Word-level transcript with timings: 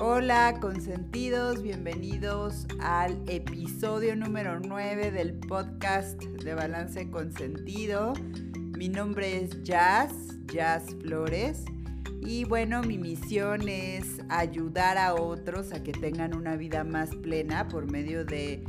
Hola 0.00 0.58
consentidos, 0.60 1.60
bienvenidos 1.60 2.68
al 2.78 3.20
episodio 3.28 4.14
número 4.14 4.60
9 4.60 5.10
del 5.10 5.34
podcast 5.34 6.22
de 6.22 6.54
Balance 6.54 7.10
Consentido. 7.10 8.12
Mi 8.76 8.88
nombre 8.88 9.42
es 9.42 9.60
Jazz, 9.64 10.12
Jazz 10.46 10.94
Flores. 11.02 11.64
Y 12.20 12.44
bueno, 12.44 12.80
mi 12.84 12.96
misión 12.96 13.68
es 13.68 14.20
ayudar 14.28 14.98
a 14.98 15.14
otros 15.14 15.72
a 15.72 15.82
que 15.82 15.90
tengan 15.90 16.36
una 16.36 16.54
vida 16.54 16.84
más 16.84 17.10
plena 17.16 17.66
por 17.66 17.90
medio 17.90 18.24
de 18.24 18.62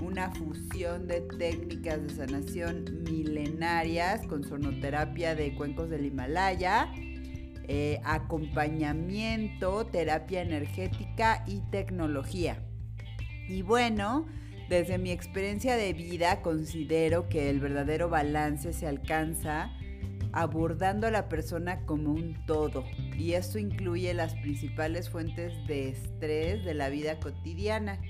una 0.00 0.30
fusión 0.30 1.08
de 1.08 1.22
técnicas 1.22 2.00
de 2.00 2.14
sanación 2.14 2.84
milenarias 3.10 4.24
con 4.28 4.44
sonoterapia 4.44 5.34
de 5.34 5.52
cuencos 5.56 5.90
del 5.90 6.06
Himalaya, 6.06 6.92
eh, 7.68 8.00
acompañamiento, 8.04 9.86
terapia 9.86 10.42
energética 10.42 11.44
y 11.46 11.60
tecnología. 11.70 12.62
Y 13.48 13.62
bueno, 13.62 14.26
desde 14.68 14.98
mi 14.98 15.10
experiencia 15.10 15.76
de 15.76 15.92
vida 15.92 16.42
considero 16.42 17.28
que 17.28 17.50
el 17.50 17.60
verdadero 17.60 18.08
balance 18.08 18.72
se 18.72 18.86
alcanza 18.86 19.72
abordando 20.32 21.06
a 21.06 21.10
la 21.10 21.28
persona 21.28 21.84
como 21.86 22.12
un 22.12 22.44
todo. 22.46 22.84
Y 23.16 23.32
esto 23.32 23.58
incluye 23.58 24.12
las 24.12 24.34
principales 24.34 25.08
fuentes 25.08 25.54
de 25.66 25.88
estrés 25.88 26.64
de 26.64 26.74
la 26.74 26.88
vida 26.88 27.18
cotidiana. 27.20 28.00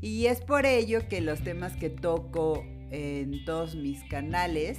Y 0.00 0.26
es 0.26 0.40
por 0.40 0.66
ello 0.66 1.08
que 1.08 1.20
los 1.20 1.42
temas 1.42 1.76
que 1.76 1.90
toco 1.90 2.64
en 2.90 3.44
todos 3.44 3.76
mis 3.76 4.02
canales 4.04 4.78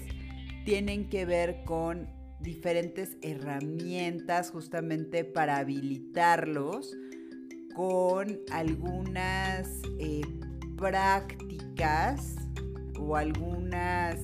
tienen 0.66 1.10
que 1.10 1.26
ver 1.26 1.64
con 1.64 2.08
diferentes 2.42 3.18
herramientas 3.22 4.52
justamente 4.52 5.24
para 5.24 5.58
habilitarlos 5.58 6.96
con 7.76 8.40
algunas 8.52 9.82
eh, 10.00 10.22
prácticas 10.78 12.36
o 13.00 13.16
algunas 13.16 14.16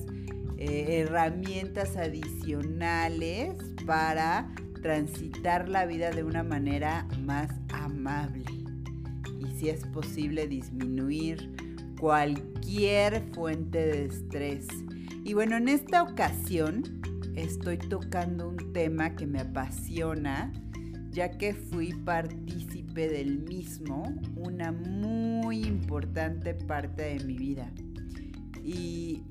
eh, 0.58 1.02
herramientas 1.02 1.96
adicionales 1.96 3.54
para 3.86 4.52
transitar 4.82 5.68
la 5.68 5.86
vida 5.86 6.10
de 6.10 6.24
una 6.24 6.42
manera 6.42 7.06
más 7.24 7.50
amable 7.72 8.44
y 9.38 9.46
si 9.58 9.68
es 9.68 9.84
posible 9.86 10.46
disminuir 10.46 11.50
cualquier 11.98 13.22
fuente 13.32 13.86
de 13.86 14.04
estrés. 14.06 14.66
Y 15.24 15.34
bueno, 15.34 15.56
en 15.56 15.68
esta 15.68 16.02
ocasión 16.02 16.97
estoy 17.42 17.78
tocando 17.78 18.48
un 18.48 18.72
tema 18.72 19.14
que 19.14 19.26
me 19.26 19.40
apasiona, 19.40 20.52
ya 21.10 21.30
que 21.30 21.54
fui 21.54 21.92
partícipe 21.92 23.08
del 23.08 23.38
mismo 23.38 24.14
una 24.36 24.72
muy 24.72 25.62
importante 25.64 26.54
parte 26.54 27.02
de 27.02 27.24
mi 27.24 27.36
vida. 27.36 27.72
Y 28.62 29.22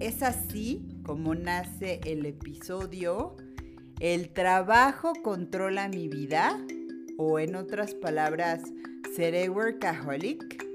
es 0.00 0.22
así 0.22 0.86
como 1.02 1.34
nace 1.34 2.00
el 2.04 2.26
episodio 2.26 3.36
El 4.00 4.28
trabajo 4.28 5.14
controla 5.22 5.88
mi 5.88 6.08
vida 6.08 6.60
o 7.16 7.38
en 7.38 7.56
otras 7.56 7.94
palabras, 7.94 8.60
seré 9.14 9.48
workaholic. 9.48 10.65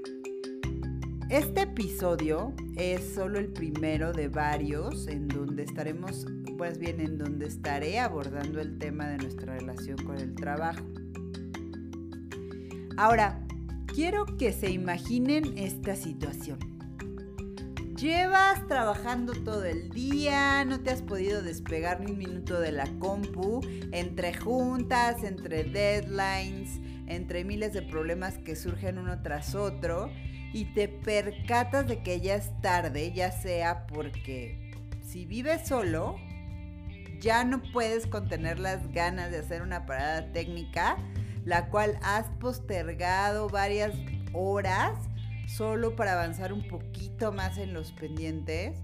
Este 1.32 1.62
episodio 1.62 2.52
es 2.76 3.14
solo 3.14 3.38
el 3.38 3.50
primero 3.54 4.12
de 4.12 4.28
varios 4.28 5.06
en 5.08 5.28
donde 5.28 5.62
estaremos, 5.62 6.26
pues 6.58 6.76
bien, 6.76 7.00
en 7.00 7.16
donde 7.16 7.46
estaré 7.46 8.00
abordando 8.00 8.60
el 8.60 8.76
tema 8.76 9.08
de 9.08 9.16
nuestra 9.16 9.56
relación 9.56 9.96
con 10.04 10.18
el 10.18 10.34
trabajo. 10.34 10.84
Ahora, 12.98 13.40
quiero 13.86 14.26
que 14.36 14.52
se 14.52 14.72
imaginen 14.72 15.56
esta 15.56 15.96
situación. 15.96 16.58
Llevas 17.96 18.68
trabajando 18.68 19.32
todo 19.32 19.64
el 19.64 19.88
día, 19.88 20.66
no 20.66 20.80
te 20.80 20.90
has 20.90 21.00
podido 21.00 21.40
despegar 21.40 22.02
ni 22.02 22.10
un 22.10 22.18
minuto 22.18 22.60
de 22.60 22.72
la 22.72 22.84
compu, 22.98 23.62
entre 23.92 24.34
juntas, 24.34 25.24
entre 25.24 25.64
deadlines, 25.64 26.78
entre 27.06 27.44
miles 27.46 27.72
de 27.72 27.80
problemas 27.80 28.36
que 28.36 28.54
surgen 28.54 28.98
uno 28.98 29.22
tras 29.22 29.54
otro 29.54 30.10
y 30.52 30.66
te 30.66 30.88
percatas 30.88 31.88
de 31.88 32.02
que 32.02 32.20
ya 32.20 32.34
es 32.34 32.50
tarde, 32.60 33.12
ya 33.12 33.30
sea 33.30 33.86
porque 33.86 34.72
si 35.02 35.24
vives 35.26 35.66
solo, 35.66 36.16
ya 37.20 37.44
no 37.44 37.62
puedes 37.72 38.06
contener 38.06 38.58
las 38.58 38.92
ganas 38.92 39.30
de 39.30 39.38
hacer 39.38 39.62
una 39.62 39.86
parada 39.86 40.32
técnica, 40.32 40.98
la 41.44 41.68
cual 41.68 41.98
has 42.02 42.26
postergado 42.40 43.48
varias 43.48 43.94
horas 44.32 44.98
solo 45.46 45.96
para 45.96 46.12
avanzar 46.14 46.52
un 46.52 46.66
poquito 46.66 47.32
más 47.32 47.58
en 47.58 47.74
los 47.74 47.92
pendientes 47.92 48.78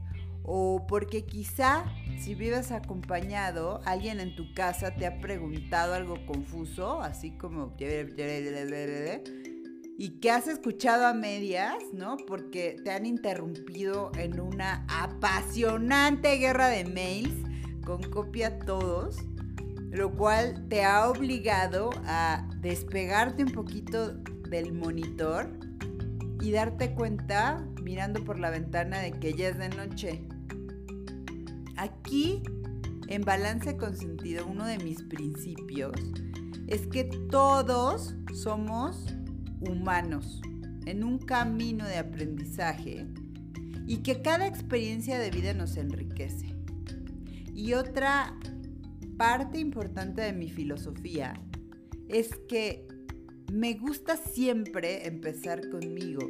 o 0.50 0.86
porque 0.86 1.24
quizá 1.24 1.84
si 2.18 2.34
vives 2.34 2.72
acompañado, 2.72 3.80
alguien 3.84 4.18
en 4.18 4.34
tu 4.34 4.54
casa 4.54 4.94
te 4.94 5.06
ha 5.06 5.20
preguntado 5.20 5.94
algo 5.94 6.24
confuso, 6.26 7.02
así 7.02 7.32
como 7.32 7.76
y 10.00 10.20
que 10.20 10.30
has 10.30 10.46
escuchado 10.46 11.06
a 11.08 11.12
medias, 11.12 11.74
¿no? 11.92 12.16
Porque 12.18 12.76
te 12.84 12.92
han 12.92 13.04
interrumpido 13.04 14.12
en 14.16 14.38
una 14.38 14.86
apasionante 14.88 16.36
guerra 16.36 16.68
de 16.68 16.84
mails 16.84 17.34
con 17.84 18.04
copia 18.04 18.60
todos, 18.60 19.16
lo 19.90 20.14
cual 20.14 20.68
te 20.68 20.84
ha 20.84 21.08
obligado 21.10 21.90
a 22.06 22.48
despegarte 22.60 23.42
un 23.42 23.50
poquito 23.50 24.12
del 24.48 24.72
monitor 24.72 25.50
y 26.40 26.52
darte 26.52 26.94
cuenta 26.94 27.66
mirando 27.82 28.24
por 28.24 28.38
la 28.38 28.50
ventana 28.50 29.00
de 29.00 29.10
que 29.10 29.34
ya 29.34 29.48
es 29.48 29.58
de 29.58 29.68
noche. 29.70 30.22
Aquí, 31.76 32.44
en 33.08 33.22
Balance 33.22 33.76
con 33.76 33.96
Sentido, 33.96 34.46
uno 34.46 34.64
de 34.64 34.78
mis 34.78 35.02
principios 35.02 35.96
es 36.68 36.86
que 36.86 37.02
todos 37.02 38.14
somos 38.32 39.06
humanos 39.60 40.40
en 40.86 41.04
un 41.04 41.18
camino 41.18 41.86
de 41.86 41.98
aprendizaje 41.98 43.06
y 43.86 43.98
que 43.98 44.22
cada 44.22 44.46
experiencia 44.46 45.18
de 45.18 45.30
vida 45.30 45.54
nos 45.54 45.76
enriquece. 45.76 46.54
Y 47.54 47.74
otra 47.74 48.38
parte 49.16 49.58
importante 49.58 50.22
de 50.22 50.32
mi 50.32 50.48
filosofía 50.48 51.34
es 52.08 52.30
que 52.48 52.86
me 53.52 53.74
gusta 53.74 54.16
siempre 54.16 55.06
empezar 55.06 55.68
conmigo, 55.70 56.20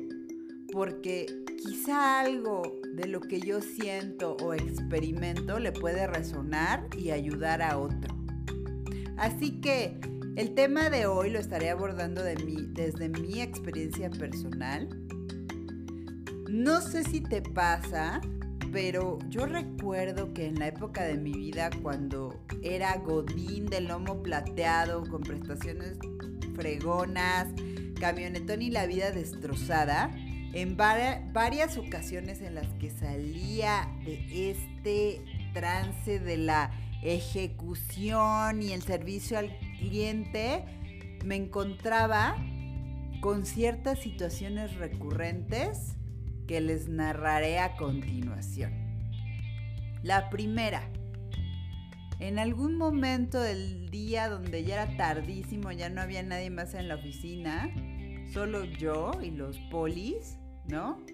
porque 0.72 1.26
quizá 1.62 2.20
algo 2.20 2.62
de 2.94 3.08
lo 3.08 3.20
que 3.20 3.40
yo 3.40 3.60
siento 3.60 4.36
o 4.36 4.54
experimento 4.54 5.58
le 5.58 5.72
puede 5.72 6.06
resonar 6.06 6.88
y 6.96 7.10
ayudar 7.10 7.62
a 7.62 7.78
otro. 7.78 8.16
Así 9.16 9.60
que 9.60 9.98
el 10.38 10.54
tema 10.54 10.88
de 10.88 11.06
hoy 11.06 11.30
lo 11.30 11.40
estaré 11.40 11.68
abordando 11.68 12.22
desde 12.22 13.08
mi 13.08 13.42
experiencia 13.42 14.08
personal. 14.08 14.88
No 16.48 16.80
sé 16.80 17.02
si 17.02 17.20
te 17.20 17.42
pasa, 17.42 18.20
pero 18.70 19.18
yo 19.30 19.46
recuerdo 19.46 20.32
que 20.34 20.46
en 20.46 20.60
la 20.60 20.68
época 20.68 21.02
de 21.02 21.16
mi 21.16 21.32
vida 21.32 21.70
cuando 21.82 22.40
era 22.62 22.98
godín 22.98 23.66
de 23.66 23.80
lomo 23.80 24.22
plateado 24.22 25.02
con 25.10 25.22
prestaciones 25.22 25.98
fregonas, 26.54 27.48
camionetón 27.98 28.62
y 28.62 28.70
la 28.70 28.86
vida 28.86 29.10
destrozada, 29.10 30.12
en 30.52 30.76
varias 30.76 31.76
ocasiones 31.78 32.42
en 32.42 32.54
las 32.54 32.68
que 32.74 32.90
salía 32.90 33.92
de 34.04 34.52
este 34.52 35.20
trance 35.52 36.20
de 36.20 36.36
la 36.36 36.70
ejecución 37.02 38.62
y 38.62 38.72
el 38.72 38.82
servicio 38.82 39.38
al 39.38 39.56
cliente, 39.78 40.64
me 41.24 41.36
encontraba 41.36 42.36
con 43.20 43.44
ciertas 43.44 44.00
situaciones 44.00 44.76
recurrentes 44.76 45.96
que 46.46 46.60
les 46.60 46.88
narraré 46.88 47.58
a 47.58 47.76
continuación. 47.76 48.72
La 50.02 50.30
primera, 50.30 50.88
en 52.20 52.38
algún 52.38 52.76
momento 52.76 53.40
del 53.40 53.90
día 53.90 54.28
donde 54.28 54.64
ya 54.64 54.82
era 54.82 54.96
tardísimo, 54.96 55.72
ya 55.72 55.88
no 55.88 56.00
había 56.00 56.22
nadie 56.22 56.50
más 56.50 56.74
en 56.74 56.88
la 56.88 56.96
oficina, 56.96 57.70
solo 58.32 58.64
yo 58.64 59.12
y 59.22 59.30
los 59.30 59.58
polis, 59.70 60.38
¿no? 60.68 61.04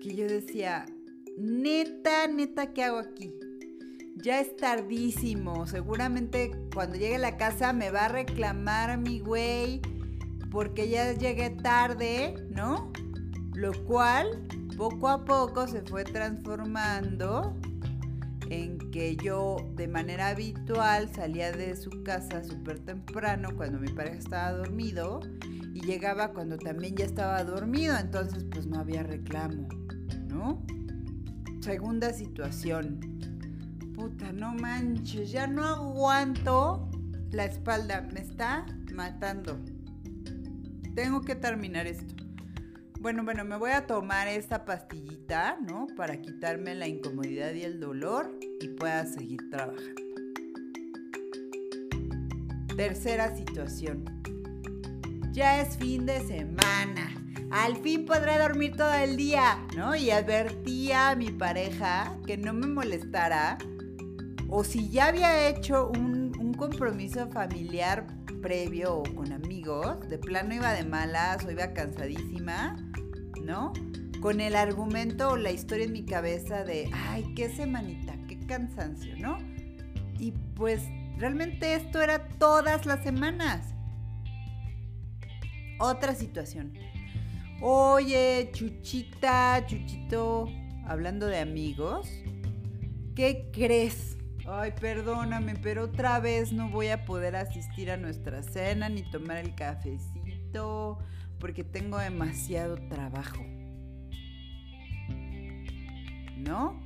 Que 0.00 0.14
yo 0.14 0.26
decía, 0.26 0.86
neta, 1.36 2.28
neta, 2.28 2.72
¿qué 2.72 2.84
hago 2.84 2.98
aquí? 2.98 3.34
Ya 4.16 4.40
es 4.40 4.56
tardísimo, 4.56 5.66
seguramente 5.66 6.52
cuando 6.74 6.96
llegue 6.96 7.16
a 7.16 7.18
la 7.18 7.36
casa 7.36 7.72
me 7.72 7.90
va 7.90 8.06
a 8.06 8.08
reclamar 8.08 8.98
mi 8.98 9.18
güey 9.20 9.80
porque 10.50 10.88
ya 10.88 11.12
llegué 11.12 11.50
tarde, 11.50 12.34
¿no? 12.50 12.92
Lo 13.54 13.72
cual 13.84 14.46
poco 14.76 15.08
a 15.08 15.24
poco 15.24 15.66
se 15.66 15.82
fue 15.82 16.04
transformando 16.04 17.56
en 18.50 18.78
que 18.90 19.16
yo 19.16 19.56
de 19.76 19.88
manera 19.88 20.28
habitual 20.28 21.08
salía 21.12 21.52
de 21.52 21.74
su 21.74 22.02
casa 22.02 22.44
súper 22.44 22.80
temprano 22.80 23.48
cuando 23.56 23.80
mi 23.80 23.88
pareja 23.88 24.18
estaba 24.18 24.52
dormido 24.52 25.20
y 25.74 25.80
llegaba 25.80 26.32
cuando 26.32 26.58
también 26.58 26.94
ya 26.96 27.06
estaba 27.06 27.42
dormido, 27.44 27.96
entonces 27.96 28.44
pues 28.44 28.66
no 28.66 28.78
había 28.78 29.02
reclamo, 29.02 29.68
¿no? 30.28 30.62
Segunda 31.60 32.12
situación. 32.12 33.11
Puta, 34.02 34.32
no 34.32 34.52
manches, 34.52 35.30
ya 35.30 35.46
no 35.46 35.64
aguanto 35.64 36.90
la 37.30 37.44
espalda, 37.44 38.00
me 38.12 38.18
está 38.18 38.66
matando. 38.92 39.60
Tengo 40.96 41.20
que 41.20 41.36
terminar 41.36 41.86
esto. 41.86 42.12
Bueno, 42.98 43.22
bueno, 43.22 43.44
me 43.44 43.56
voy 43.56 43.70
a 43.70 43.86
tomar 43.86 44.26
esta 44.26 44.64
pastillita, 44.64 45.56
¿no? 45.60 45.86
Para 45.96 46.20
quitarme 46.20 46.74
la 46.74 46.88
incomodidad 46.88 47.54
y 47.54 47.62
el 47.62 47.78
dolor 47.78 48.36
y 48.60 48.70
pueda 48.70 49.06
seguir 49.06 49.48
trabajando. 49.50 50.02
Tercera 52.76 53.36
situación. 53.36 54.04
Ya 55.30 55.60
es 55.60 55.76
fin 55.76 56.06
de 56.06 56.26
semana. 56.26 57.08
Al 57.52 57.76
fin 57.76 58.04
podré 58.04 58.36
dormir 58.36 58.74
todo 58.76 58.94
el 58.94 59.16
día, 59.16 59.64
¿no? 59.76 59.94
Y 59.94 60.10
advertía 60.10 61.10
a 61.10 61.14
mi 61.14 61.30
pareja 61.30 62.18
que 62.26 62.36
no 62.36 62.52
me 62.52 62.66
molestara. 62.66 63.58
O 64.54 64.64
si 64.64 64.90
ya 64.90 65.06
había 65.06 65.48
hecho 65.48 65.88
un, 65.88 66.52
compromiso 66.58 67.26
familiar 67.28 68.06
previo 68.42 68.98
o 68.98 69.02
con 69.14 69.32
amigos, 69.32 70.08
de 70.08 70.18
plano 70.18 70.54
iba 70.54 70.72
de 70.74 70.84
malas 70.84 71.42
o 71.44 71.50
iba 71.50 71.72
cansadísima, 71.72 72.76
¿no? 73.42 73.72
Con 74.20 74.40
el 74.40 74.54
argumento 74.54 75.30
o 75.30 75.36
la 75.36 75.50
historia 75.50 75.86
en 75.86 75.92
mi 75.92 76.04
cabeza 76.04 76.64
de, 76.64 76.88
ay, 76.92 77.32
qué 77.34 77.48
semanita, 77.48 78.14
qué 78.28 78.38
cansancio, 78.40 79.16
¿no? 79.18 79.38
Y 80.18 80.32
pues 80.54 80.82
realmente 81.16 81.74
esto 81.74 82.02
era 82.02 82.28
todas 82.28 82.84
las 82.84 83.02
semanas. 83.02 83.74
Otra 85.80 86.14
situación. 86.14 86.74
Oye, 87.62 88.50
Chuchita, 88.52 89.64
Chuchito, 89.66 90.48
hablando 90.86 91.26
de 91.26 91.38
amigos, 91.38 92.08
¿qué 93.16 93.50
crees? 93.50 94.11
Ay, 94.46 94.72
perdóname, 94.80 95.54
pero 95.62 95.84
otra 95.84 96.18
vez 96.18 96.52
no 96.52 96.68
voy 96.68 96.88
a 96.88 97.04
poder 97.04 97.36
asistir 97.36 97.90
a 97.90 97.96
nuestra 97.96 98.42
cena 98.42 98.88
ni 98.88 99.02
tomar 99.02 99.36
el 99.36 99.54
cafecito 99.54 100.98
porque 101.38 101.62
tengo 101.62 101.98
demasiado 101.98 102.76
trabajo. 102.88 103.44
¿No? 106.36 106.80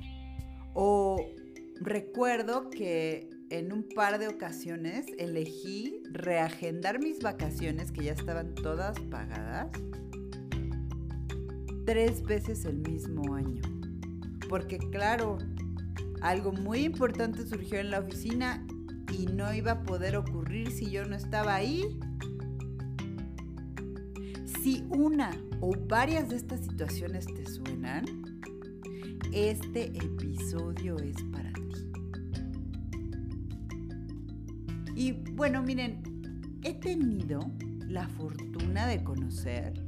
O 0.75 1.25
recuerdo 1.81 2.69
que 2.69 3.29
en 3.49 3.71
un 3.71 3.87
par 3.89 4.19
de 4.19 4.27
ocasiones 4.27 5.07
elegí 5.17 6.03
reagendar 6.11 6.99
mis 6.99 7.19
vacaciones 7.19 7.91
que 7.91 8.03
ya 8.03 8.13
estaban 8.13 8.53
todas 8.53 8.99
pagadas 8.99 9.69
tres 11.87 12.21
veces 12.21 12.65
el 12.65 12.77
mismo 12.77 13.33
año. 13.33 13.61
Porque 14.49 14.77
claro, 14.77 15.37
algo 16.21 16.51
muy 16.51 16.79
importante 16.79 17.45
surgió 17.45 17.79
en 17.79 17.91
la 17.91 17.99
oficina 17.99 18.65
y 19.17 19.25
no 19.27 19.53
iba 19.53 19.71
a 19.73 19.83
poder 19.83 20.17
ocurrir 20.17 20.71
si 20.71 20.89
yo 20.89 21.05
no 21.05 21.15
estaba 21.15 21.55
ahí. 21.55 21.99
Si 24.61 24.83
una 24.89 25.31
o 25.61 25.73
varias 25.87 26.29
de 26.29 26.35
estas 26.35 26.61
situaciones 26.61 27.25
te 27.25 27.45
suenan, 27.45 28.05
este 29.31 29.85
episodio 29.97 30.97
es 30.97 31.21
para 31.31 31.53
ti. 31.53 31.63
Y 34.95 35.11
bueno, 35.33 35.61
miren, 35.61 36.01
he 36.63 36.73
tenido 36.73 37.39
la 37.87 38.07
fortuna 38.09 38.87
de 38.87 39.03
conocer 39.03 39.86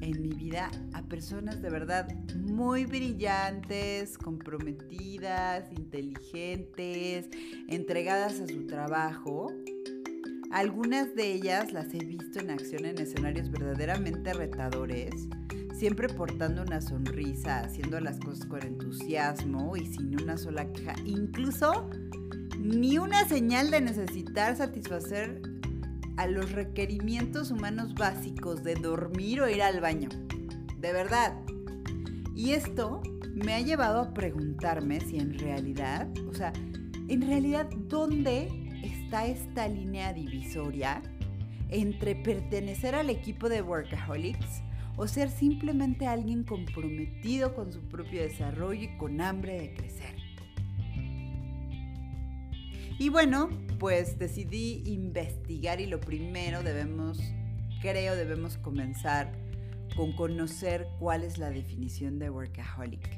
en 0.00 0.22
mi 0.22 0.30
vida 0.30 0.70
a 0.92 1.02
personas 1.02 1.60
de 1.62 1.70
verdad 1.70 2.08
muy 2.34 2.84
brillantes, 2.86 4.18
comprometidas, 4.18 5.70
inteligentes, 5.72 7.28
entregadas 7.68 8.40
a 8.40 8.46
su 8.46 8.66
trabajo. 8.66 9.52
Algunas 10.50 11.14
de 11.14 11.32
ellas 11.32 11.72
las 11.72 11.92
he 11.92 11.98
visto 11.98 12.40
en 12.40 12.50
acción 12.50 12.86
en 12.86 12.98
escenarios 12.98 13.50
verdaderamente 13.50 14.32
retadores, 14.32 15.28
siempre 15.74 16.08
portando 16.08 16.62
una 16.62 16.80
sonrisa, 16.80 17.60
haciendo 17.60 18.00
las 18.00 18.18
cosas 18.18 18.46
con 18.46 18.62
entusiasmo 18.62 19.76
y 19.76 19.86
sin 19.86 20.20
una 20.20 20.38
sola 20.38 20.72
queja, 20.72 20.94
incluso 21.04 21.90
ni 22.58 22.98
una 22.98 23.28
señal 23.28 23.70
de 23.70 23.80
necesitar 23.80 24.56
satisfacer 24.56 25.42
a 26.18 26.26
los 26.26 26.50
requerimientos 26.50 27.52
humanos 27.52 27.94
básicos 27.94 28.64
de 28.64 28.74
dormir 28.74 29.40
o 29.40 29.48
ir 29.48 29.62
al 29.62 29.80
baño. 29.80 30.08
De 30.76 30.92
verdad. 30.92 31.32
Y 32.34 32.50
esto 32.50 33.00
me 33.34 33.54
ha 33.54 33.60
llevado 33.60 34.00
a 34.00 34.14
preguntarme 34.14 35.00
si 35.00 35.18
en 35.18 35.38
realidad, 35.38 36.08
o 36.28 36.34
sea, 36.34 36.52
en 37.08 37.22
realidad, 37.22 37.70
¿dónde 37.70 38.48
está 38.82 39.26
esta 39.26 39.68
línea 39.68 40.12
divisoria 40.12 41.02
entre 41.68 42.16
pertenecer 42.16 42.96
al 42.96 43.10
equipo 43.10 43.48
de 43.48 43.62
Workaholics 43.62 44.62
o 44.96 45.06
ser 45.06 45.30
simplemente 45.30 46.08
alguien 46.08 46.42
comprometido 46.42 47.54
con 47.54 47.72
su 47.72 47.80
propio 47.88 48.22
desarrollo 48.22 48.82
y 48.82 48.98
con 48.98 49.20
hambre 49.20 49.60
de 49.60 49.74
crecer? 49.74 50.16
Y 52.98 53.08
bueno, 53.08 53.50
pues 53.78 54.18
decidí 54.18 54.82
investigar 54.86 55.80
y 55.80 55.86
lo 55.86 56.00
primero 56.00 56.62
debemos, 56.62 57.18
creo, 57.80 58.16
debemos 58.16 58.58
comenzar 58.58 59.32
con 59.96 60.12
conocer 60.14 60.86
cuál 60.98 61.24
es 61.24 61.38
la 61.38 61.50
definición 61.50 62.18
de 62.18 62.30
workaholic. 62.30 63.08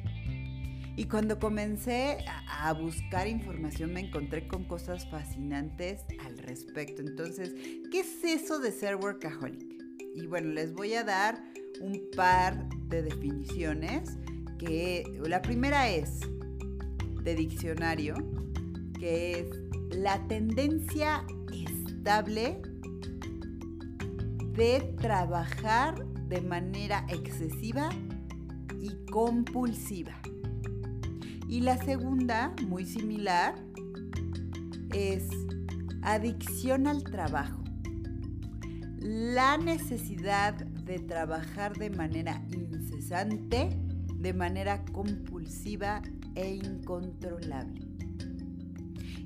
Y 0.96 1.04
cuando 1.04 1.38
comencé 1.38 2.18
a 2.48 2.72
buscar 2.74 3.26
información 3.26 3.92
me 3.92 4.00
encontré 4.00 4.46
con 4.46 4.64
cosas 4.64 5.08
fascinantes 5.08 6.04
al 6.26 6.36
respecto. 6.38 7.00
Entonces, 7.00 7.54
¿qué 7.90 8.00
es 8.00 8.22
eso 8.22 8.58
de 8.58 8.70
ser 8.70 8.96
workaholic? 8.96 9.64
Y 10.14 10.26
bueno, 10.26 10.50
les 10.50 10.74
voy 10.74 10.94
a 10.94 11.04
dar 11.04 11.42
un 11.80 12.00
par 12.14 12.68
de 12.88 13.02
definiciones 13.02 14.18
que 14.58 15.04
la 15.26 15.40
primera 15.40 15.88
es 15.88 16.20
de 17.22 17.34
diccionario, 17.34 18.14
que 18.98 19.40
es 19.40 19.69
la 19.90 20.26
tendencia 20.28 21.25
estable 21.52 22.62
de 24.56 24.80
trabajar 25.00 26.04
de 26.28 26.40
manera 26.40 27.06
excesiva 27.09 27.90
y 28.80 28.90
compulsiva. 29.11 30.20
Y 31.49 31.61
la 31.61 31.76
segunda, 31.78 32.54
muy 32.68 32.85
similar, 32.85 33.54
es 34.94 35.28
adicción 36.02 36.87
al 36.87 37.02
trabajo. 37.02 37.62
La 39.00 39.56
necesidad 39.56 40.54
de 40.54 40.99
trabajar 41.00 41.76
de 41.76 41.90
manera 41.90 42.44
incesante, 42.52 43.70
de 44.14 44.32
manera 44.35 44.85
compulsiva 44.92 46.02
e 46.35 46.54
incontrolable. 46.54 47.79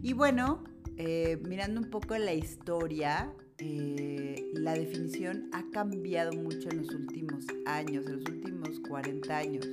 Y 0.04 0.12
bueno, 0.12 0.62
eh, 0.98 1.40
mirando 1.48 1.80
un 1.80 1.88
poco 1.88 2.14
la 2.18 2.34
historia, 2.34 3.32
eh, 3.56 4.50
la 4.52 4.74
definición 4.74 5.48
ha 5.54 5.64
cambiado 5.70 6.30
mucho 6.32 6.68
en 6.68 6.82
los 6.82 6.94
últimos 6.94 7.46
años, 7.64 8.06
en 8.06 8.16
los 8.16 8.26
últimos 8.26 8.80
40 8.86 9.34
años. 9.34 9.66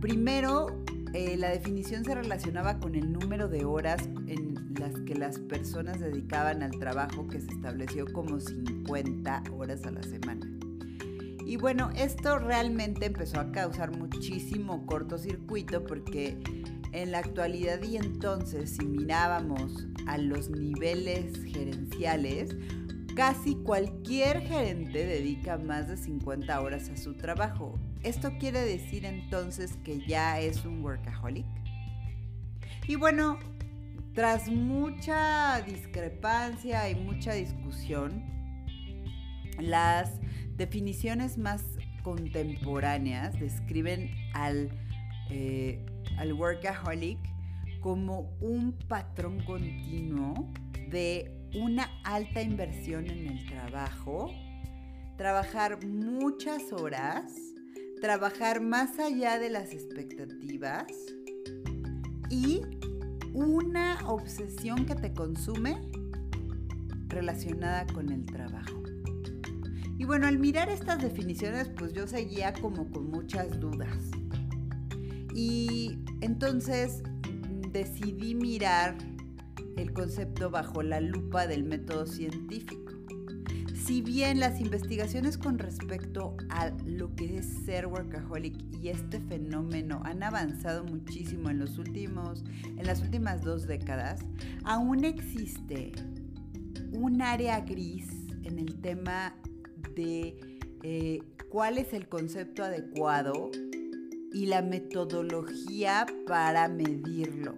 Primero, 0.00 0.82
eh, 1.12 1.36
la 1.36 1.50
definición 1.50 2.04
se 2.04 2.16
relacionaba 2.16 2.80
con 2.80 2.96
el 2.96 3.12
número 3.12 3.46
de 3.46 3.64
horas 3.64 4.02
en 4.26 4.74
las 4.76 4.98
que 5.02 5.14
las 5.14 5.38
personas 5.38 6.00
dedicaban 6.00 6.64
al 6.64 6.72
trabajo 6.72 7.28
que 7.28 7.40
se 7.40 7.52
estableció 7.52 8.12
como 8.12 8.40
50 8.40 9.44
horas 9.56 9.86
a 9.86 9.92
la 9.92 10.02
semana. 10.02 10.50
Y 11.46 11.58
bueno, 11.58 11.92
esto 11.94 12.40
realmente 12.40 13.06
empezó 13.06 13.38
a 13.38 13.52
causar 13.52 13.96
muchísimo 13.96 14.84
cortocircuito 14.84 15.84
porque 15.84 16.42
en 16.94 17.10
la 17.10 17.18
actualidad 17.18 17.82
y 17.82 17.96
entonces, 17.96 18.76
si 18.76 18.86
mirábamos 18.86 19.86
a 20.06 20.16
los 20.16 20.48
niveles 20.48 21.44
gerenciales, 21.44 22.56
casi 23.16 23.56
cualquier 23.56 24.42
gerente 24.42 25.04
dedica 25.04 25.58
más 25.58 25.88
de 25.88 25.96
50 25.96 26.60
horas 26.60 26.88
a 26.88 26.96
su 26.96 27.14
trabajo. 27.14 27.74
¿Esto 28.04 28.32
quiere 28.38 28.60
decir 28.60 29.04
entonces 29.04 29.76
que 29.84 30.06
ya 30.06 30.38
es 30.38 30.64
un 30.64 30.84
workaholic? 30.84 31.46
Y 32.86 32.94
bueno, 32.94 33.38
tras 34.14 34.48
mucha 34.48 35.62
discrepancia 35.62 36.88
y 36.88 36.94
mucha 36.94 37.32
discusión, 37.32 38.22
las 39.58 40.20
definiciones 40.56 41.38
más 41.38 41.64
contemporáneas 42.04 43.38
describen 43.40 44.14
al 44.34 44.70
eh, 45.30 45.84
al 46.18 46.32
workaholic 46.32 47.18
como 47.80 48.36
un 48.40 48.72
patrón 48.88 49.40
continuo 49.44 50.52
de 50.90 51.30
una 51.54 51.88
alta 52.04 52.40
inversión 52.42 53.06
en 53.08 53.28
el 53.28 53.46
trabajo, 53.46 54.32
trabajar 55.16 55.84
muchas 55.84 56.72
horas, 56.72 57.32
trabajar 58.00 58.60
más 58.60 58.98
allá 58.98 59.38
de 59.38 59.50
las 59.50 59.72
expectativas 59.72 60.86
y 62.30 62.62
una 63.32 63.98
obsesión 64.08 64.86
que 64.86 64.94
te 64.94 65.12
consume 65.12 65.78
relacionada 67.08 67.86
con 67.86 68.10
el 68.10 68.24
trabajo. 68.24 68.82
Y 69.96 70.04
bueno, 70.04 70.26
al 70.26 70.38
mirar 70.38 70.68
estas 70.68 71.00
definiciones, 71.00 71.68
pues 71.68 71.92
yo 71.92 72.06
seguía 72.06 72.52
como 72.52 72.90
con 72.90 73.10
muchas 73.10 73.60
dudas. 73.60 74.10
Y 75.34 75.98
entonces 76.20 77.02
decidí 77.72 78.34
mirar 78.34 78.96
el 79.76 79.92
concepto 79.92 80.50
bajo 80.50 80.82
la 80.82 81.00
lupa 81.00 81.46
del 81.46 81.64
método 81.64 82.06
científico. 82.06 82.92
Si 83.74 84.00
bien 84.00 84.40
las 84.40 84.60
investigaciones 84.60 85.36
con 85.36 85.58
respecto 85.58 86.36
a 86.48 86.70
lo 86.86 87.14
que 87.14 87.36
es 87.36 87.46
ser 87.66 87.86
workaholic 87.86 88.56
y 88.80 88.88
este 88.88 89.20
fenómeno 89.20 90.00
han 90.04 90.22
avanzado 90.22 90.84
muchísimo 90.84 91.50
en 91.50 91.58
los 91.58 91.76
últimos 91.76 92.44
en 92.64 92.86
las 92.86 93.02
últimas 93.02 93.42
dos 93.42 93.66
décadas, 93.66 94.20
aún 94.64 95.04
existe 95.04 95.92
un 96.92 97.20
área 97.20 97.60
gris 97.60 98.08
en 98.44 98.58
el 98.58 98.80
tema 98.80 99.36
de 99.94 100.58
eh, 100.82 101.20
cuál 101.50 101.76
es 101.76 101.92
el 101.92 102.08
concepto 102.08 102.64
adecuado 102.64 103.50
y 104.34 104.46
la 104.46 104.60
metodología 104.62 106.06
para 106.26 106.68
medirlo. 106.68 107.54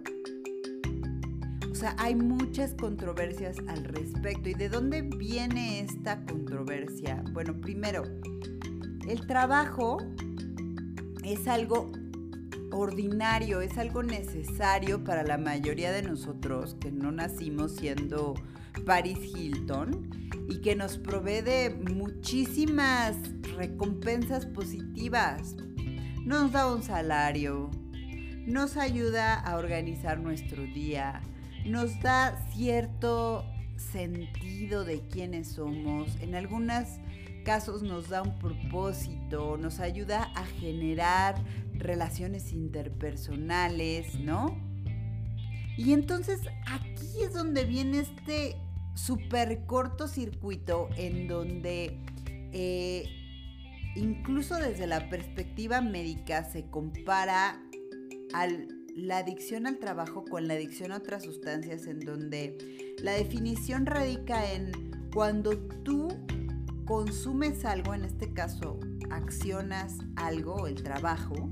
O 1.71 1.75
sea, 1.75 1.95
hay 1.97 2.15
muchas 2.15 2.73
controversias 2.75 3.57
al 3.67 3.83
respecto. 3.83 4.49
¿Y 4.49 4.53
de 4.53 4.69
dónde 4.69 5.01
viene 5.01 5.81
esta 5.81 6.23
controversia? 6.25 7.23
Bueno, 7.33 7.59
primero, 7.59 8.03
el 9.07 9.27
trabajo 9.27 9.97
es 11.23 11.47
algo 11.47 11.91
ordinario, 12.71 13.61
es 13.61 13.77
algo 13.77 14.03
necesario 14.03 15.03
para 15.03 15.23
la 15.23 15.37
mayoría 15.37 15.91
de 15.91 16.03
nosotros 16.03 16.75
que 16.79 16.91
no 16.91 17.11
nacimos 17.11 17.75
siendo 17.75 18.35
Paris 18.85 19.19
Hilton 19.35 20.09
y 20.47 20.61
que 20.61 20.75
nos 20.75 20.97
provee 20.97 21.73
muchísimas 21.91 23.17
recompensas 23.55 24.45
positivas. 24.45 25.55
Nos 26.27 26.51
da 26.51 26.69
un 26.69 26.83
salario, 26.83 27.71
nos 28.45 28.75
ayuda 28.75 29.35
a 29.35 29.55
organizar 29.55 30.19
nuestro 30.19 30.61
día, 30.63 31.21
nos 31.65 32.01
da 32.01 32.37
cierto 32.53 33.45
sentido 33.77 34.83
de 34.83 35.07
quiénes 35.07 35.53
somos, 35.53 36.13
en 36.19 36.35
algunos 36.35 36.89
casos 37.45 37.81
nos 37.81 38.09
da 38.09 38.23
un 38.23 38.37
propósito, 38.39 39.55
nos 39.55 39.79
ayuda 39.79 40.23
a 40.35 40.43
generar 40.43 41.41
relaciones 41.75 42.51
interpersonales, 42.51 44.19
¿no? 44.19 44.53
Y 45.77 45.93
entonces 45.93 46.41
aquí 46.69 47.23
es 47.23 47.31
donde 47.31 47.63
viene 47.63 47.99
este 47.99 48.57
súper 48.95 49.65
cortocircuito 49.65 50.89
en 50.97 51.29
donde 51.29 51.97
eh, 52.51 53.16
incluso 53.97 54.55
desde 54.55 54.87
la 54.87 55.09
perspectiva 55.09 55.81
médica 55.81 56.43
se 56.43 56.69
compara 56.69 57.61
la 58.95 59.17
adicción 59.17 59.67
al 59.67 59.79
trabajo 59.79 60.23
con 60.25 60.47
la 60.47 60.53
adicción 60.53 60.91
a 60.91 60.97
otras 60.97 61.23
sustancias 61.23 61.87
en 61.87 61.99
donde 61.99 62.95
la 63.01 63.13
definición 63.13 63.85
radica 63.85 64.53
en 64.53 64.71
cuando 65.13 65.57
tú 65.83 66.09
consumes 66.85 67.65
algo, 67.65 67.93
en 67.93 68.05
este 68.05 68.33
caso 68.33 68.79
accionas 69.09 69.97
algo, 70.15 70.67
el 70.67 70.81
trabajo, 70.83 71.51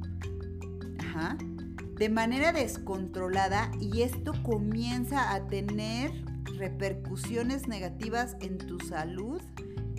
de 1.98 2.10
manera 2.10 2.52
descontrolada 2.52 3.72
y 3.80 4.02
esto 4.02 4.34
comienza 4.44 5.34
a 5.34 5.48
tener 5.48 6.12
repercusiones 6.58 7.68
negativas 7.68 8.36
en 8.42 8.58
tu 8.58 8.80
salud 8.82 9.42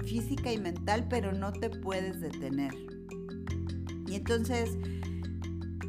física 0.06 0.52
y 0.52 0.58
mental, 0.58 1.06
pero 1.08 1.32
no 1.32 1.52
te 1.52 1.68
puedes 1.70 2.20
detener. 2.20 2.72
Y 4.06 4.14
entonces, 4.14 4.70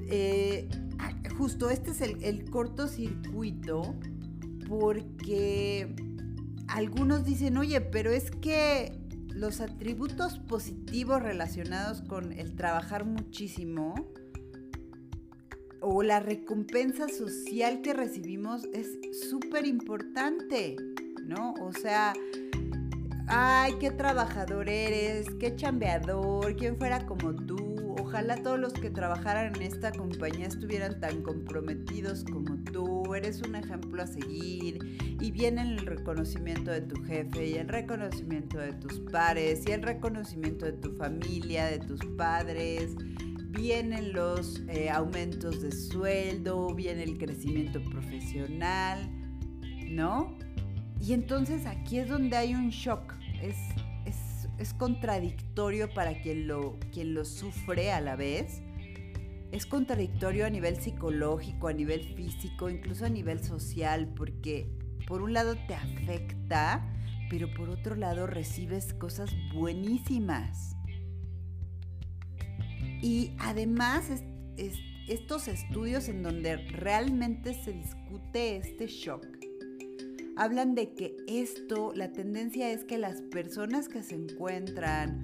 eh, 0.09 0.67
ah, 0.99 1.13
justo 1.37 1.69
este 1.69 1.91
es 1.91 2.01
el, 2.01 2.23
el 2.23 2.49
cortocircuito 2.49 3.95
porque 4.67 5.95
algunos 6.67 7.23
dicen, 7.23 7.57
oye, 7.57 7.79
pero 7.79 8.11
es 8.11 8.31
que 8.31 8.99
los 9.29 9.61
atributos 9.61 10.39
positivos 10.39 11.21
relacionados 11.21 12.01
con 12.01 12.33
el 12.33 12.55
trabajar 12.55 13.05
muchísimo, 13.05 13.93
o 15.79 16.03
la 16.03 16.19
recompensa 16.19 17.07
social 17.07 17.81
que 17.81 17.93
recibimos 17.93 18.67
es 18.73 18.87
súper 19.29 19.65
importante, 19.65 20.75
¿no? 21.23 21.53
O 21.61 21.71
sea, 21.71 22.13
ay, 23.27 23.73
qué 23.79 23.91
trabajador 23.91 24.69
eres, 24.69 25.27
qué 25.39 25.55
chambeador, 25.55 26.55
quién 26.55 26.77
fuera 26.77 27.05
como 27.05 27.33
tú. 27.35 27.95
Ojalá 27.99 28.37
todos 28.37 28.59
los 28.59 28.73
que 28.73 28.89
trabajaran 28.89 29.55
en 29.55 29.61
esta 29.63 29.91
compañía 29.91 30.47
estuvieran 30.47 30.99
tan 30.99 31.21
comprometidos 31.23 32.23
como 32.23 32.55
tú. 32.71 33.13
Eres 33.13 33.41
un 33.41 33.55
ejemplo 33.55 34.01
a 34.01 34.07
seguir. 34.07 34.79
Y 35.19 35.31
viene 35.31 35.63
el 35.63 35.79
reconocimiento 35.79 36.71
de 36.71 36.81
tu 36.81 37.03
jefe 37.03 37.47
y 37.47 37.53
el 37.55 37.67
reconocimiento 37.67 38.59
de 38.59 38.73
tus 38.73 38.99
pares 39.11 39.63
y 39.67 39.71
el 39.71 39.83
reconocimiento 39.83 40.65
de 40.65 40.73
tu 40.73 40.95
familia, 40.95 41.65
de 41.65 41.79
tus 41.79 41.99
padres 42.17 42.95
vienen 43.57 44.13
los 44.13 44.61
eh, 44.67 44.89
aumentos 44.89 45.61
de 45.61 45.71
sueldo, 45.71 46.73
viene 46.75 47.03
el 47.03 47.17
crecimiento 47.17 47.81
profesional, 47.81 49.09
¿no? 49.89 50.26
Y 51.01 51.13
entonces 51.13 51.65
aquí 51.65 51.99
es 51.99 52.09
donde 52.09 52.35
hay 52.37 52.53
un 52.53 52.69
shock, 52.69 53.13
es, 53.41 53.57
es, 54.05 54.73
contradictorio 54.73 55.93
para 55.93 56.19
quien 56.21 56.47
lo, 56.47 56.77
quien 56.91 57.13
lo 57.13 57.23
sufre 57.25 57.91
a 57.91 58.01
la 58.01 58.15
vez, 58.15 58.61
es 59.51 59.65
contradictorio 59.65 60.45
a 60.45 60.49
nivel 60.49 60.81
psicológico, 60.81 61.67
a 61.67 61.73
nivel 61.73 62.03
físico, 62.15 62.69
incluso 62.69 63.05
a 63.05 63.09
nivel 63.09 63.43
social, 63.43 64.11
porque 64.15 64.69
por 65.07 65.21
un 65.21 65.33
lado 65.33 65.55
te 65.67 65.75
afecta, 65.75 66.85
pero 67.29 67.53
por 67.53 67.69
otro 67.69 67.95
lado 67.95 68.27
recibes 68.27 68.93
cosas 68.93 69.31
buenísimas. 69.53 70.75
Y 73.01 73.31
además 73.39 74.09
estos 75.07 75.47
estudios 75.47 76.09
en 76.09 76.23
donde 76.23 76.57
realmente 76.57 77.53
se 77.53 77.71
discute 77.71 78.57
este 78.57 78.87
shock, 78.87 79.25
hablan 80.37 80.75
de 80.75 80.93
que 80.93 81.17
esto, 81.27 81.91
la 81.95 82.11
tendencia 82.11 82.71
es 82.71 82.83
que 82.83 82.97
las 82.97 83.21
personas 83.21 83.89
que 83.89 84.03
se 84.03 84.15
encuentran 84.15 85.23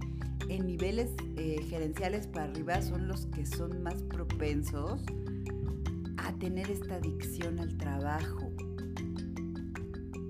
en 0.50 0.66
niveles 0.66 1.12
eh, 1.38 1.64
gerenciales 1.70 2.28
para 2.28 2.46
arriba 2.46 2.82
son 2.82 3.08
los 3.08 3.28
que 3.28 3.46
son 3.46 3.84
más 3.84 4.02
propensos 4.04 5.02
a 6.18 6.34
tener 6.40 6.70
esta 6.72 6.96
adicción 6.96 7.60
al 7.60 7.78
trabajo. 7.78 8.52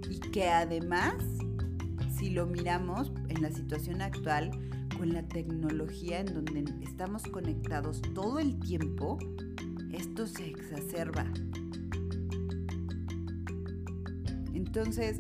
Y 0.09 0.19
que 0.31 0.49
además, 0.49 1.15
si 2.17 2.29
lo 2.29 2.45
miramos 2.45 3.11
en 3.29 3.41
la 3.41 3.51
situación 3.51 4.01
actual, 4.01 4.51
con 4.97 5.13
la 5.13 5.23
tecnología 5.23 6.19
en 6.19 6.33
donde 6.33 6.65
estamos 6.81 7.23
conectados 7.23 8.01
todo 8.13 8.39
el 8.39 8.59
tiempo, 8.59 9.17
esto 9.93 10.27
se 10.27 10.45
exacerba. 10.45 11.25
Entonces, 14.75 15.19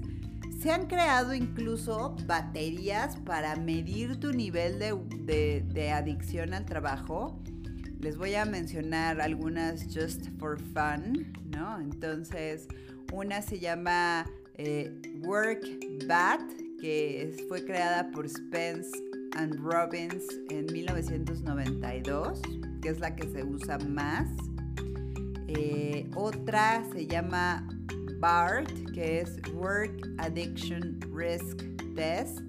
se 0.59 0.71
han 0.71 0.87
creado 0.87 1.35
incluso 1.35 2.15
baterías 2.25 3.17
para 3.17 3.55
medir 3.55 4.19
tu 4.19 4.33
nivel 4.33 4.79
de, 4.79 5.91
adicción 5.91 6.55
al 6.55 6.65
trabajo. 6.65 7.39
Les 7.99 8.17
voy 8.17 8.33
a 8.33 8.45
mencionar 8.45 9.21
algunas 9.21 9.83
just 9.93 10.27
for 10.39 10.59
fun, 10.59 11.31
¿no? 11.51 11.79
Entonces, 11.79 12.67
una 13.11 13.43
se 13.43 13.59
llama 13.59 14.25
eh, 14.55 14.91
Work 15.23 15.67
Bat, 16.07 16.41
que 16.81 17.45
fue 17.47 17.63
creada 17.63 18.09
por 18.09 18.27
Spence 18.27 18.89
and 19.35 19.59
Robbins 19.59 20.23
en 20.49 20.65
1992, 20.73 22.41
que 22.81 22.89
es 22.89 22.99
la 22.99 23.15
que 23.15 23.27
se 23.27 23.43
usa 23.43 23.77
más. 23.77 24.27
Eh, 25.47 26.09
otra 26.15 26.83
se 26.91 27.05
llama 27.05 27.67
BART, 28.23 28.71
que 28.93 29.19
es 29.19 29.37
Work 29.53 30.07
Addiction 30.19 30.97
Risk 31.13 31.59
Test, 31.93 32.39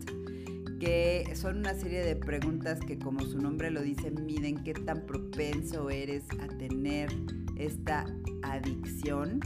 que 0.78 1.28
son 1.34 1.58
una 1.58 1.74
serie 1.74 2.04
de 2.04 2.14
preguntas 2.14 2.78
que 2.78 2.96
como 2.96 3.18
su 3.22 3.38
nombre 3.38 3.72
lo 3.72 3.82
dice, 3.82 4.12
miden 4.12 4.62
qué 4.62 4.72
tan 4.72 5.04
propenso 5.04 5.90
eres 5.90 6.22
a 6.40 6.46
tener 6.58 7.08
esta 7.56 8.06
adicción. 8.44 9.40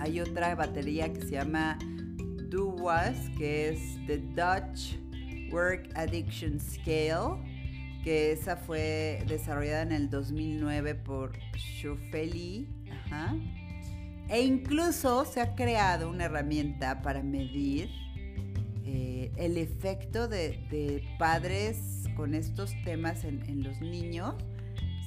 Hay 0.00 0.18
otra 0.18 0.56
batería 0.56 1.12
que 1.12 1.20
se 1.20 1.30
llama 1.30 1.78
DUWAS, 2.48 3.30
que 3.38 3.68
es 3.68 3.80
The 4.08 4.18
Dutch 4.34 4.98
Work 5.52 5.88
Addiction 5.94 6.58
Scale, 6.58 7.40
que 8.02 8.32
esa 8.32 8.56
fue 8.56 9.22
desarrollada 9.28 9.82
en 9.82 9.92
el 9.92 10.10
2009 10.10 10.96
por 10.96 11.30
Shofeli. 11.54 12.66
E 14.28 14.42
incluso 14.42 15.24
se 15.24 15.40
ha 15.40 15.54
creado 15.54 16.10
una 16.10 16.24
herramienta 16.24 17.00
para 17.00 17.22
medir 17.22 17.88
eh, 18.84 19.32
el 19.36 19.56
efecto 19.56 20.28
de, 20.28 21.02
padres 21.18 22.04
con 22.14 22.34
estos 22.34 22.72
temas 22.84 23.24
en, 23.24 23.62
los 23.62 23.80
niños. 23.80 24.34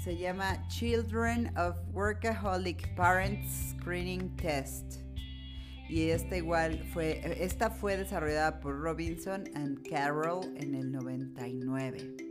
Se 0.04 0.18
llama 0.18 0.68
Children 0.70 1.56
of 1.56 1.76
Workaholic 1.94 2.96
Parents 2.96 3.76
Screening 3.78 4.36
Test. 4.38 5.02
Y 5.88 6.10
esta 6.10 6.38
igual 6.38 6.84
fue, 6.92 7.22
esta 7.44 7.70
fue 7.70 7.98
desarrollada 7.98 8.60
por 8.60 8.80
Robinson 8.80 9.44
and 9.54 9.88
Carroll 9.88 10.46
en 10.58 10.74
el 10.74 10.92
99. 10.92 12.31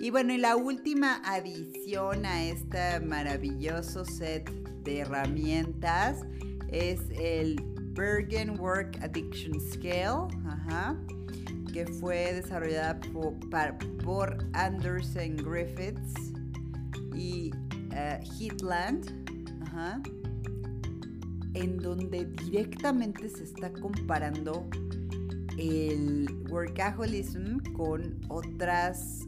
Y 0.00 0.10
bueno, 0.10 0.32
y 0.32 0.38
la 0.38 0.56
última 0.56 1.22
adición 1.24 2.26
a 2.26 2.44
este 2.44 3.00
maravilloso 3.00 4.04
set 4.04 4.50
de 4.82 4.98
herramientas 4.98 6.22
es 6.68 7.00
el 7.10 7.56
Bergen 7.94 8.58
Work 8.58 8.98
Addiction 9.02 9.58
Scale, 9.60 10.28
que 11.72 11.86
fue 11.86 12.34
desarrollada 12.34 13.00
por, 14.02 14.36
Anderson 14.52 15.36
Griffiths 15.36 16.32
y 17.14 17.50
uh, 17.92 18.22
Heatland, 18.38 19.24
en 21.54 21.78
donde 21.78 22.26
directamente 22.44 23.28
se 23.28 23.44
está 23.44 23.72
comparando 23.72 24.68
el 25.56 26.26
workaholism 26.50 27.58
con 27.74 28.20
otras 28.28 29.26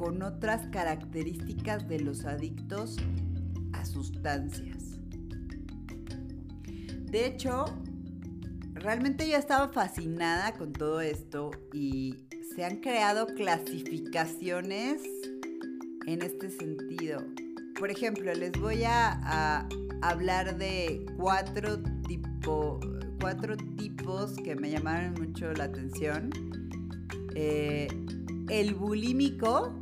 con 0.00 0.22
otras 0.22 0.66
características 0.68 1.86
de 1.86 2.00
los 2.00 2.24
adictos 2.24 2.96
a 3.74 3.84
sustancias. 3.84 4.98
De 7.10 7.26
hecho, 7.26 7.66
realmente 8.72 9.28
yo 9.28 9.36
estaba 9.36 9.68
fascinada 9.68 10.54
con 10.54 10.72
todo 10.72 11.02
esto 11.02 11.50
y 11.74 12.16
se 12.54 12.64
han 12.64 12.78
creado 12.78 13.26
clasificaciones 13.26 15.02
en 16.06 16.22
este 16.22 16.48
sentido. 16.48 17.22
Por 17.78 17.90
ejemplo, 17.90 18.32
les 18.32 18.52
voy 18.52 18.84
a, 18.84 19.68
hablar 20.00 20.56
de 20.56 21.04
cuatro, 21.18 21.78
cuatro 23.20 23.54
tipos 23.76 24.32
que 24.36 24.56
me 24.56 24.70
llamaron 24.70 25.12
mucho 25.12 25.52
la 25.52 25.64
atención. 25.64 26.30
Eh, 27.34 27.86
el 28.48 28.74
bulímico, 28.74 29.79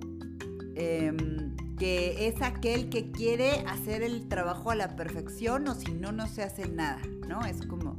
em, 0.79 1.57
que 1.77 2.29
es 2.29 2.41
aquel 2.43 2.89
que 2.89 3.11
quiere 3.11 3.65
hacer 3.67 4.03
el 4.03 4.29
trabajo 4.29 4.71
a 4.71 4.75
la 4.75 4.97
perfección 4.97 5.69
o 5.69 5.75
si 5.75 5.93
no, 5.93 6.13
no 6.13 6.27
se 6.27 6.43
hace 6.43 6.69
nada, 6.69 7.01
¿no? 7.27 7.45
Es 7.45 7.67
como, 7.67 7.99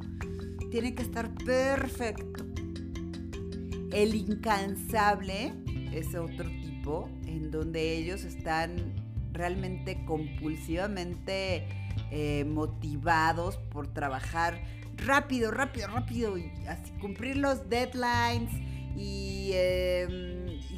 tiene 0.72 0.96
que 0.96 1.04
estar 1.04 1.34
perfecto. 1.46 2.46
El 3.92 4.16
incansable 4.16 5.54
es 5.92 6.14
otro 6.16 6.50
tipo 6.62 7.10
en 7.26 7.52
donde 7.52 7.98
ellos 7.98 8.24
están 8.24 8.94
realmente 9.34 10.04
compulsivamente 10.06 11.68
eh, 12.12 12.46
motivados 12.46 13.58
por 13.58 13.88
trabajar 13.88 14.62
rápido, 14.98 15.52
rápido, 15.52 15.88
rápido 15.88 16.38
y 16.38 16.52
así 16.68 16.92
cumplir 17.00 17.38
los 17.38 17.70
deadlines 17.70 18.52
y 18.96 19.52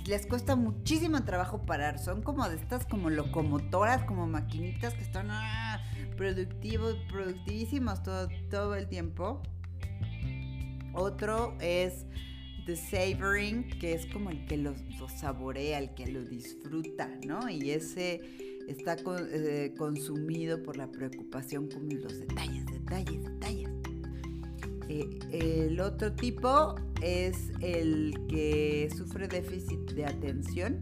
les 0.05 0.25
cuesta 0.25 0.55
muchísimo 0.55 1.23
trabajo 1.23 1.65
parar. 1.65 1.99
Son 1.99 2.21
como 2.21 2.47
de 2.49 2.55
estas 2.55 2.85
como 2.85 3.09
locomotoras, 3.09 4.03
como 4.03 4.27
maquinitas 4.27 4.93
que 4.93 5.01
están 5.01 5.27
ah, 5.29 5.81
productivos, 6.17 6.95
productivísimos 7.09 8.03
todo, 8.03 8.29
todo 8.49 8.75
el 8.75 8.87
tiempo. 8.87 9.41
Otro 10.93 11.55
es 11.59 12.05
The 12.65 12.75
Savoring, 12.75 13.69
que 13.79 13.93
es 13.93 14.05
como 14.07 14.29
el 14.29 14.45
que 14.45 14.57
lo, 14.57 14.75
saborea, 15.07 15.79
el 15.79 15.93
que 15.93 16.07
lo 16.07 16.23
disfruta, 16.23 17.09
¿no? 17.25 17.49
Y 17.49 17.71
ese 17.71 18.21
está 18.67 18.97
eh, 19.31 19.73
consumido 19.77 20.61
por 20.61 20.77
la 20.77 20.87
preocupación 20.87 21.67
con 21.69 21.89
los 21.89 22.19
detalles, 22.19 22.65
detalles, 22.67 23.23
detalles. 23.23 23.69
Eh, 24.89 25.19
el 25.31 25.79
otro 25.79 26.13
tipo 26.13 26.75
es 27.01 27.51
el 27.59 28.13
que 28.27 28.89
sufre 28.95 29.27
déficit 29.27 29.91
de 29.91 30.05
atención, 30.05 30.81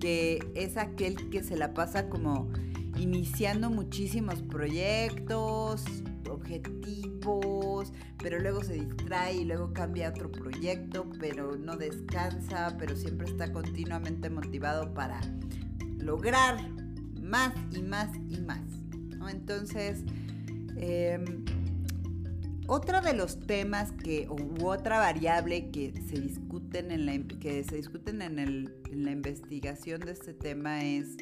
que 0.00 0.38
es 0.54 0.76
aquel 0.76 1.30
que 1.30 1.42
se 1.42 1.56
la 1.56 1.74
pasa 1.74 2.08
como 2.08 2.50
iniciando 2.98 3.70
muchísimos 3.70 4.42
proyectos, 4.42 5.84
objetivos, 6.28 7.92
pero 8.18 8.38
luego 8.38 8.62
se 8.62 8.74
distrae 8.74 9.36
y 9.36 9.44
luego 9.44 9.72
cambia 9.72 10.08
a 10.08 10.10
otro 10.10 10.30
proyecto, 10.30 11.08
pero 11.18 11.56
no 11.56 11.76
descansa, 11.76 12.76
pero 12.78 12.96
siempre 12.96 13.28
está 13.28 13.52
continuamente 13.52 14.30
motivado 14.30 14.92
para 14.94 15.20
lograr 15.98 16.56
más 17.20 17.52
y 17.72 17.82
más 17.82 18.10
y 18.28 18.40
más. 18.40 18.60
Entonces, 19.30 20.04
em, 20.76 21.44
otro 22.70 23.00
de 23.00 23.14
los 23.14 23.40
temas 23.40 23.90
que, 23.90 24.28
u 24.28 24.68
otra 24.68 25.00
variable 25.00 25.72
que 25.72 25.92
se 26.08 26.20
discuten 26.20 26.92
en 26.92 27.04
la, 27.04 27.18
que 27.40 27.64
se 27.64 27.74
discuten 27.74 28.22
en, 28.22 28.72
la 28.92 29.10
investigación 29.10 30.00
de 30.00 30.12
este 30.12 30.34
tema 30.34 30.84
es 30.84 31.16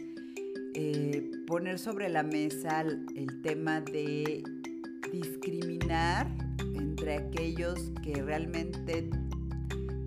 eh, 0.74 1.30
poner 1.46 1.78
sobre 1.78 2.10
la 2.10 2.22
mesa 2.22 2.82
el, 2.82 3.40
tema 3.40 3.80
de 3.80 4.42
discriminar 5.10 6.30
entre 6.74 7.16
aquellos 7.16 7.92
que 8.02 8.22
realmente 8.22 9.08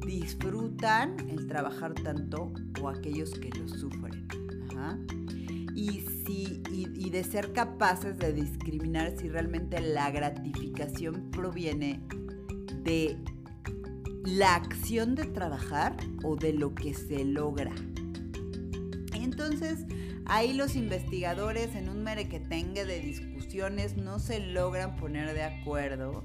disfrutan 0.06 1.16
el 1.28 1.48
trabajar 1.48 1.96
tanto 1.96 2.54
o 2.84 2.88
aquellos 2.88 3.32
que 3.32 3.50
lo 3.50 3.68
sufren. 3.68 4.28
Y 5.82 6.12
y, 6.70 7.10
de 7.10 7.24
ser 7.24 7.54
capaces 7.54 8.18
de 8.18 8.34
discriminar 8.34 9.14
si 9.18 9.28
realmente 9.28 9.80
la 9.82 10.12
gratificación 10.12 11.32
proviene 11.32 12.00
de 12.84 13.18
la 14.24 14.56
acción 14.56 15.16
de 15.16 15.26
trabajar 15.26 15.98
o 16.24 16.36
de 16.36 16.54
lo 16.54 16.74
que 16.76 16.94
se 16.94 17.26
logra. 17.26 17.74
Entonces, 19.14 19.86
ahí 20.26 20.54
los 20.54 20.76
investigadores 20.76 21.76
en 21.76 21.90
un 21.90 22.04
merequetengue 22.04 22.86
de 22.86 23.00
discusiones 23.00 23.98
no 23.98 24.20
se 24.20 24.40
logran 24.40 24.96
poner 24.96 25.34
de 25.34 25.44
acuerdo. 25.44 26.24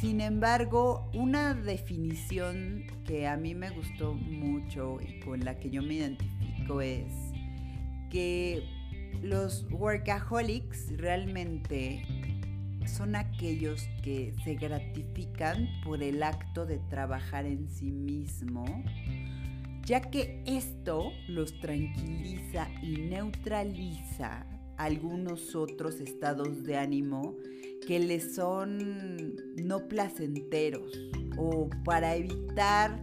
Sin 0.00 0.20
embargo, 0.20 1.10
una 1.14 1.54
definición 1.54 2.84
que 3.04 3.26
a 3.26 3.36
mí 3.36 3.54
me 3.54 3.70
gustó 3.70 4.14
mucho 4.14 4.98
y 5.00 5.20
con 5.20 5.44
la 5.44 5.58
que 5.58 5.70
yo 5.70 5.82
me 5.82 5.94
identifico 5.94 6.80
es 6.80 7.12
que 8.10 8.75
los 9.22 9.64
workaholics 9.70 10.96
realmente 10.96 12.02
son 12.86 13.16
aquellos 13.16 13.88
que 14.02 14.32
se 14.44 14.54
gratifican 14.54 15.68
por 15.84 16.02
el 16.02 16.22
acto 16.22 16.66
de 16.66 16.78
trabajar 16.90 17.46
en 17.46 17.68
sí 17.68 17.90
mismo, 17.90 18.64
ya 19.84 20.00
que 20.00 20.42
esto 20.46 21.12
los 21.28 21.58
tranquiliza 21.60 22.68
y 22.82 22.96
neutraliza 22.98 24.46
algunos 24.76 25.54
otros 25.54 26.00
estados 26.00 26.64
de 26.64 26.76
ánimo 26.76 27.36
que 27.86 27.98
les 27.98 28.34
son 28.34 29.36
no 29.56 29.88
placenteros 29.88 30.92
o 31.36 31.70
para 31.84 32.14
evitar 32.14 33.02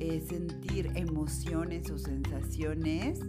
eh, 0.00 0.20
sentir 0.26 0.90
emociones 0.94 1.90
o 1.90 1.98
sensaciones 1.98 3.20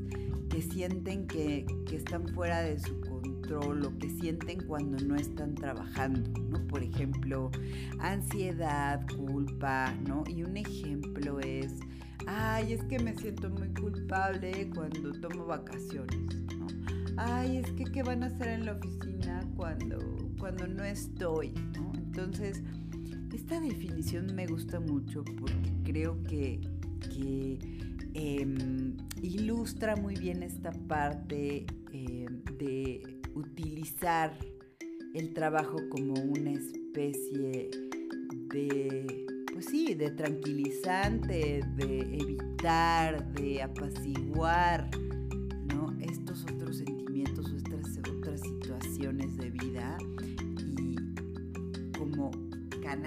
que 0.49 0.61
sienten 0.61 1.27
que, 1.27 1.65
están 1.91 2.27
fuera 2.29 2.61
de 2.61 2.79
su 2.79 2.99
control 3.01 3.85
o 3.85 3.97
que 3.97 4.09
sienten 4.09 4.65
cuando 4.65 4.97
no 5.03 5.15
están 5.15 5.55
trabajando, 5.55 6.29
¿no? 6.41 6.65
Por 6.67 6.83
ejemplo, 6.83 7.51
ansiedad, 7.99 9.05
culpa, 9.15 9.93
¿no? 10.07 10.23
Y 10.27 10.43
un 10.43 10.57
ejemplo 10.57 11.39
es, 11.41 11.73
ay, 12.27 12.73
es 12.73 12.83
que 12.85 12.99
me 12.99 13.15
siento 13.15 13.49
muy 13.49 13.69
culpable 13.73 14.69
cuando 14.73 15.11
tomo 15.19 15.45
vacaciones, 15.45 16.43
¿no? 16.57 16.67
Ay, 17.17 17.57
es 17.57 17.71
que 17.71 17.83
qué 17.85 18.03
van 18.03 18.23
a 18.23 18.27
hacer 18.27 18.47
en 18.47 18.65
la 18.65 18.73
oficina 18.73 19.41
cuando, 19.55 19.97
cuando 20.39 20.67
no 20.67 20.83
estoy, 20.83 21.51
¿no? 21.75 21.91
Entonces, 21.95 22.63
esta 23.33 23.59
definición 23.59 24.35
me 24.35 24.47
gusta 24.47 24.79
mucho 24.79 25.23
porque 25.23 25.71
creo 25.83 26.21
que, 26.23 26.59
Em, 28.13 28.97
ilustra 29.21 29.95
muy 29.95 30.15
bien 30.15 30.43
esta 30.43 30.71
parte 30.71 31.65
em, 31.93 32.43
de 32.57 33.01
utilizar 33.35 34.37
el 35.13 35.33
trabajo 35.33 35.77
como 35.89 36.13
una 36.13 36.51
especie 36.51 37.69
de 38.49 39.25
pues 39.53 39.65
sí, 39.65 39.93
de 39.93 40.11
tranquilizante, 40.11 41.61
de 41.75 41.99
evitar, 41.99 43.31
de 43.33 43.61
apaciguar, 43.61 44.89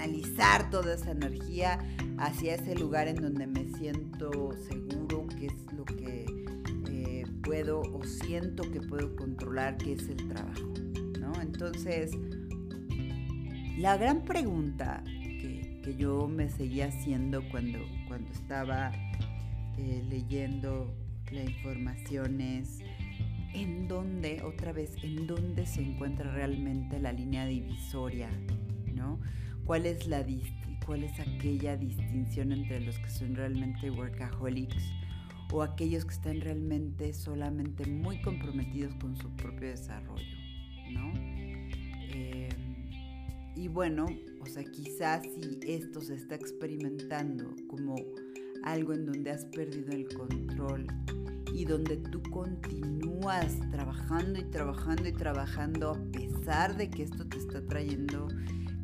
canalizar 0.05 0.69
toda 0.71 0.95
esa 0.95 1.13
energía 1.13 1.79
hacia 2.19 2.57
ese 2.57 2.75
lugar 2.75 3.09
en 3.09 3.17
donde 3.17 3.47
me 3.47 3.65
siento 3.79 4.53
seguro, 4.69 5.27
que 5.29 5.47
es 5.47 5.73
lo 5.73 5.85
que 5.87 6.27
eh, 6.91 7.25
puedo 7.43 7.81
o 7.81 8.05
siento 8.05 8.71
que 8.71 8.81
puedo 8.81 9.17
controlar, 9.17 9.79
que 9.79 9.95
es 9.95 10.07
el 10.11 10.29
trabajo, 10.29 10.75
¿no? 11.21 11.33
Entonces, 11.41 12.11
la 13.79 13.97
gran 13.97 14.25
pregunta 14.25 15.03
que, 15.05 15.97
yo 15.99 16.29
me 16.29 16.49
seguía 16.49 16.87
haciendo 16.87 17.43
cuando, 17.51 17.79
cuando 18.09 18.31
estaba 18.31 18.91
eh, 19.79 20.03
leyendo 20.09 20.95
la 21.31 21.45
información 21.45 22.41
es 22.41 22.81
en 23.55 23.87
dónde, 23.87 24.43
otra 24.43 24.73
vez, 24.73 24.97
en 25.03 25.27
dónde 25.27 25.67
se 25.67 25.83
encuentra 25.83 26.33
realmente 26.33 26.99
la 27.01 27.13
línea 27.13 27.47
divisoria, 27.47 28.31
¿no? 28.95 29.19
¿Cuál 29.65 29.87
es, 29.87 30.07
la 30.07 30.25
cuál 30.85 31.05
es 31.05 31.19
aquella 31.19 31.77
distinción 31.77 32.53
entre 32.53 32.81
los 32.81 32.99
que 32.99 33.09
son 33.09 33.35
realmente 33.35 33.91
workaholics 33.91 34.85
o 35.53 35.63
aquellos 35.63 36.05
que 36.05 36.15
están 36.15 36.41
realmente 36.41 37.13
solamente 37.13 37.87
muy 37.87 38.21
comprometidos 38.21 38.95
con 38.97 39.17
su 39.17 39.31
propio 39.37 39.69
desarrollo, 39.69 40.37
¿no? 40.91 41.13
Eh, 41.17 42.49
y 43.57 43.69
bueno, 43.69 44.07
o 44.41 44.47
sea, 44.47 44.65
quizás 44.65 45.23
si 45.23 45.61
esto 45.67 46.01
se 46.01 46.15
está 46.15 46.35
experimentando 46.35 47.55
como 47.69 47.95
algo 48.65 48.93
en 48.93 49.07
donde 49.07 49.31
has 49.31 49.45
perdido 49.47 49.93
el 49.93 50.09
control 50.09 50.87
y 51.55 51.65
donde 51.65 51.99
tú 51.99 52.21
continúas 52.31 53.59
trabajando 53.71 54.41
y 54.41 54.45
trabajando 54.45 55.09
y 55.09 55.13
trabajando 55.13 55.91
a 55.93 56.13
pesar 56.13 56.77
de 56.77 56.91
que 56.91 57.05
esto 57.05 57.27
te 57.27 57.39
está 57.39 57.65
trayendo 57.65 58.29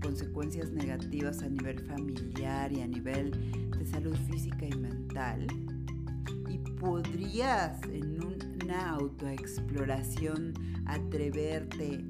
consecuencias 0.00 0.70
negativas 0.70 1.42
a 1.42 1.48
nivel 1.48 1.78
familiar 1.80 2.72
y 2.72 2.80
a 2.80 2.86
nivel 2.86 3.70
de 3.78 3.86
salud 3.86 4.16
física 4.28 4.66
y 4.66 4.76
mental. 4.76 5.46
Y 6.48 6.58
podrías 6.78 7.82
en 7.84 8.22
una 8.22 8.90
autoexploración 8.90 10.54
atreverte 10.86 12.04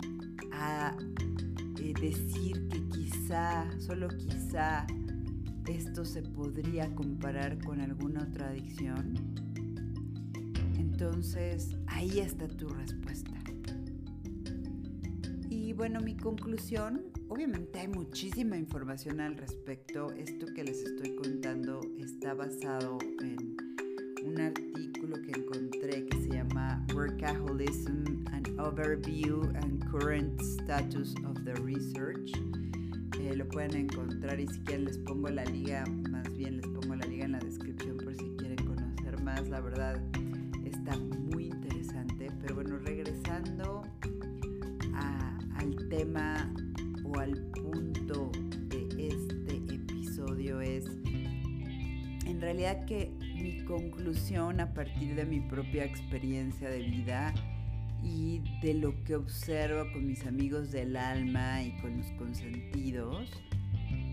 a 0.52 0.96
eh, 1.80 1.94
decir 2.00 2.68
que 2.68 2.88
quizá, 2.88 3.66
solo 3.78 4.08
quizá, 4.08 4.86
esto 5.66 6.04
se 6.04 6.22
podría 6.22 6.92
comparar 6.94 7.58
con 7.64 7.80
alguna 7.80 8.24
otra 8.24 8.48
adicción, 8.48 9.14
entonces 10.76 11.76
ahí 11.86 12.18
está 12.18 12.48
tu 12.48 12.68
respuesta. 12.68 13.30
Y 15.48 15.72
bueno, 15.72 16.00
mi 16.00 16.16
conclusión, 16.16 17.09
obviamente 17.30 17.78
hay 17.78 17.88
muchísima 17.88 18.56
información 18.58 19.20
al 19.20 19.36
respecto. 19.36 20.10
Esto 20.12 20.46
que 20.52 20.64
les 20.64 20.82
estoy 20.82 21.14
contando 21.14 21.80
está 21.98 22.34
basado 22.34 22.98
en 23.22 23.56
un 24.24 24.40
artículo 24.40 25.16
que 25.22 25.40
encontré 25.40 26.04
que 26.06 26.22
se 26.22 26.28
llama 26.28 26.84
Workaholism, 26.92 28.26
an 28.32 28.42
Overview 28.58 29.44
and 29.62 29.82
Current 29.90 30.40
Status 30.40 31.14
of 31.24 31.42
the 31.44 31.54
Research. 31.62 32.32
Eh, 33.20 33.36
lo 33.36 33.46
pueden 33.48 33.76
encontrar 33.76 34.38
y 34.40 34.46
si 34.48 34.60
quieren 34.60 34.86
les 34.86 34.98
pongo 34.98 35.28
la 35.28 35.44
liga, 35.44 35.84
más 36.10 36.28
bien 36.36 36.56
les 36.56 36.66
pongo 36.66 36.96
la 36.96 37.06
liga 37.06 37.24
en 37.26 37.32
la 37.32 37.38
descripción 37.38 37.96
por 37.96 38.14
si 38.16 38.24
quieren 38.38 38.66
conocer 38.66 39.22
más. 39.22 39.48
La 39.48 39.60
verdad 39.60 40.02
conclusión 54.00 54.60
a 54.60 54.72
partir 54.72 55.14
de 55.14 55.26
mi 55.26 55.40
propia 55.40 55.84
experiencia 55.84 56.70
de 56.70 56.80
vida 56.80 57.34
y 58.02 58.40
de 58.62 58.72
lo 58.72 59.04
que 59.04 59.14
observo 59.14 59.92
con 59.92 60.06
mis 60.06 60.24
amigos 60.24 60.72
del 60.72 60.96
alma 60.96 61.62
y 61.62 61.72
con 61.82 61.98
los 61.98 62.06
consentidos, 62.12 63.30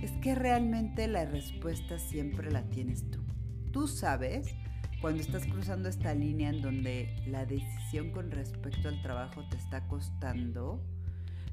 es 0.02 0.12
que 0.22 0.36
realmente 0.36 1.08
la 1.08 1.24
respuesta 1.24 2.00
siempre 2.00 2.52
la 2.52 2.64
tienes 2.64 3.10
tú. 3.10 3.24
Tú 3.72 3.88
sabes 3.88 4.54
cuando 5.00 5.22
estás 5.22 5.46
cruzando 5.46 5.88
esta 5.88 6.14
línea 6.14 6.50
en 6.50 6.62
donde 6.62 7.24
la 7.26 7.46
decisión 7.46 8.12
con 8.12 8.30
respecto 8.30 8.90
al 8.90 9.02
trabajo 9.02 9.48
te 9.50 9.56
está 9.56 9.88
costando, 9.88 10.84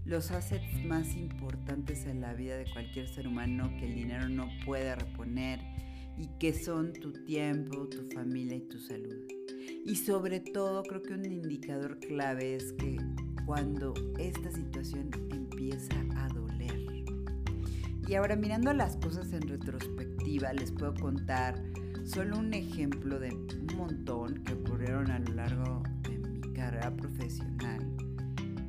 los 0.05 0.33
assets 0.33 0.85
más 0.85 1.14
importantes 1.14 2.05
en 2.07 2.20
la 2.20 2.35
vida 2.35 2.57
de 2.57 2.68
cualquier 2.73 3.07
ser 3.09 3.29
humano 3.29 3.70
que 3.79 3.87
el 3.87 3.94
dinero 3.94 4.29
no 4.29 4.49
puede 4.66 4.97
reponer 4.97 5.61
y 6.16 6.29
que 6.38 6.53
son 6.53 6.92
tu 6.92 7.12
tiempo, 7.24 7.88
tu 7.88 8.09
familia 8.14 8.57
y 8.57 8.62
tu 8.62 8.79
salud. 8.79 9.24
Y 9.85 9.96
sobre 9.96 10.40
todo 10.40 10.83
creo 10.83 11.03
que 11.03 11.14
un 11.14 11.24
indicador 11.24 11.98
clave 11.98 12.57
es 12.57 12.72
que 12.72 12.98
cuando 13.46 13.92
esta 14.18 14.50
situación 14.50 15.11
empieza 15.31 15.94
a 16.16 16.29
doler. 16.29 17.05
Y 18.07 18.14
ahora 18.14 18.37
mirando 18.37 18.72
las 18.72 18.96
cosas 18.96 19.33
en 19.33 19.42
retrospectiva, 19.42 20.53
les 20.53 20.70
puedo 20.72 20.94
contar 20.94 21.62
solo 22.05 22.38
un 22.38 22.53
ejemplo 22.53 23.18
de 23.18 23.33
un 23.33 23.77
montón 23.77 24.42
que 24.44 24.53
ocurrieron 24.53 25.11
a 25.11 25.18
lo 25.18 25.35
largo 25.35 25.83
de 26.03 26.18
mi 26.18 26.40
carrera 26.53 26.94
profesional. 26.94 27.81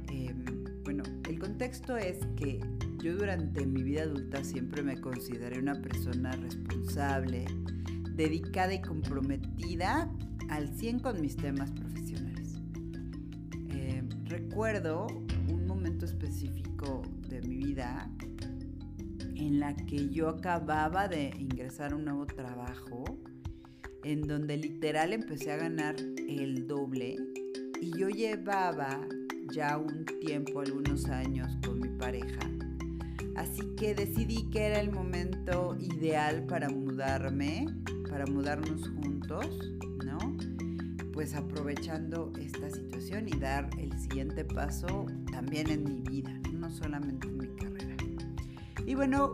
Em, 0.09 0.45
bueno, 0.83 1.03
el 1.27 1.39
contexto 1.39 1.97
es 1.97 2.17
que 2.37 2.61
yo 3.05 3.15
durante 3.15 3.67
mi 3.67 3.83
vida 3.83 4.01
adulta 4.01 4.43
siempre 4.43 4.81
me 4.81 4.99
consideré 4.99 5.59
una 5.59 5.79
persona 5.79 6.31
responsable, 6.31 7.45
dedicada 8.15 8.73
y 8.73 8.81
comprometida 8.81 10.11
al 10.49 10.75
100 10.75 10.99
con 11.01 11.21
mis 11.21 11.35
temas 11.35 11.69
profesionales. 11.69 12.55
Eh, 13.69 14.01
recuerdo 14.23 15.05
un 15.47 15.67
momento 15.67 16.05
específico 16.05 17.03
de 17.29 17.41
mi 17.43 17.57
vida 17.57 18.09
en 19.35 19.59
la 19.59 19.75
que 19.75 20.09
yo 20.09 20.27
acababa 20.27 21.07
de 21.07 21.29
ingresar 21.37 21.93
a 21.93 21.97
un 21.97 22.05
nuevo 22.05 22.25
trabajo 22.25 23.03
en 24.03 24.23
donde 24.23 24.57
literal 24.57 25.13
empecé 25.13 25.51
a 25.51 25.57
ganar 25.57 25.95
el 26.27 26.65
doble 26.65 27.17
y 27.79 27.95
yo 27.99 28.09
llevaba 28.09 28.99
ya 29.53 29.77
un 29.77 30.05
tiempo, 30.21 30.61
algunos 30.61 31.05
años 31.05 31.55
con 31.63 31.79
mi 31.79 31.89
pareja 31.99 32.39
Así 33.35 33.61
que 33.75 33.93
decidí 33.93 34.49
que 34.49 34.63
era 34.63 34.79
el 34.79 34.91
momento 34.91 35.75
ideal 35.79 36.45
para 36.45 36.69
mudarme, 36.69 37.67
para 38.09 38.25
mudarnos 38.25 38.89
juntos, 38.89 39.45
¿no? 40.05 40.37
Pues 41.11 41.35
aprovechando 41.35 42.31
esta 42.39 42.69
situación 42.69 43.27
y 43.27 43.37
dar 43.37 43.69
el 43.77 43.91
siguiente 43.99 44.45
paso 44.45 45.05
también 45.31 45.69
en 45.69 45.83
mi 45.83 46.01
vida, 46.01 46.31
no 46.53 46.69
solamente 46.69 47.27
en 47.27 47.37
mi 47.37 47.47
carrera. 47.47 47.95
Y 48.85 48.95
bueno, 48.95 49.33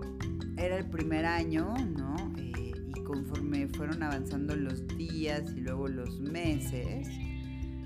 era 0.58 0.78
el 0.78 0.90
primer 0.90 1.26
año, 1.26 1.76
¿no? 1.96 2.16
Eh, 2.38 2.72
y 2.96 3.04
conforme 3.04 3.68
fueron 3.68 4.02
avanzando 4.02 4.56
los 4.56 4.88
días 4.98 5.54
y 5.56 5.62
luego 5.62 5.88
los 5.88 6.20
meses, 6.20 7.08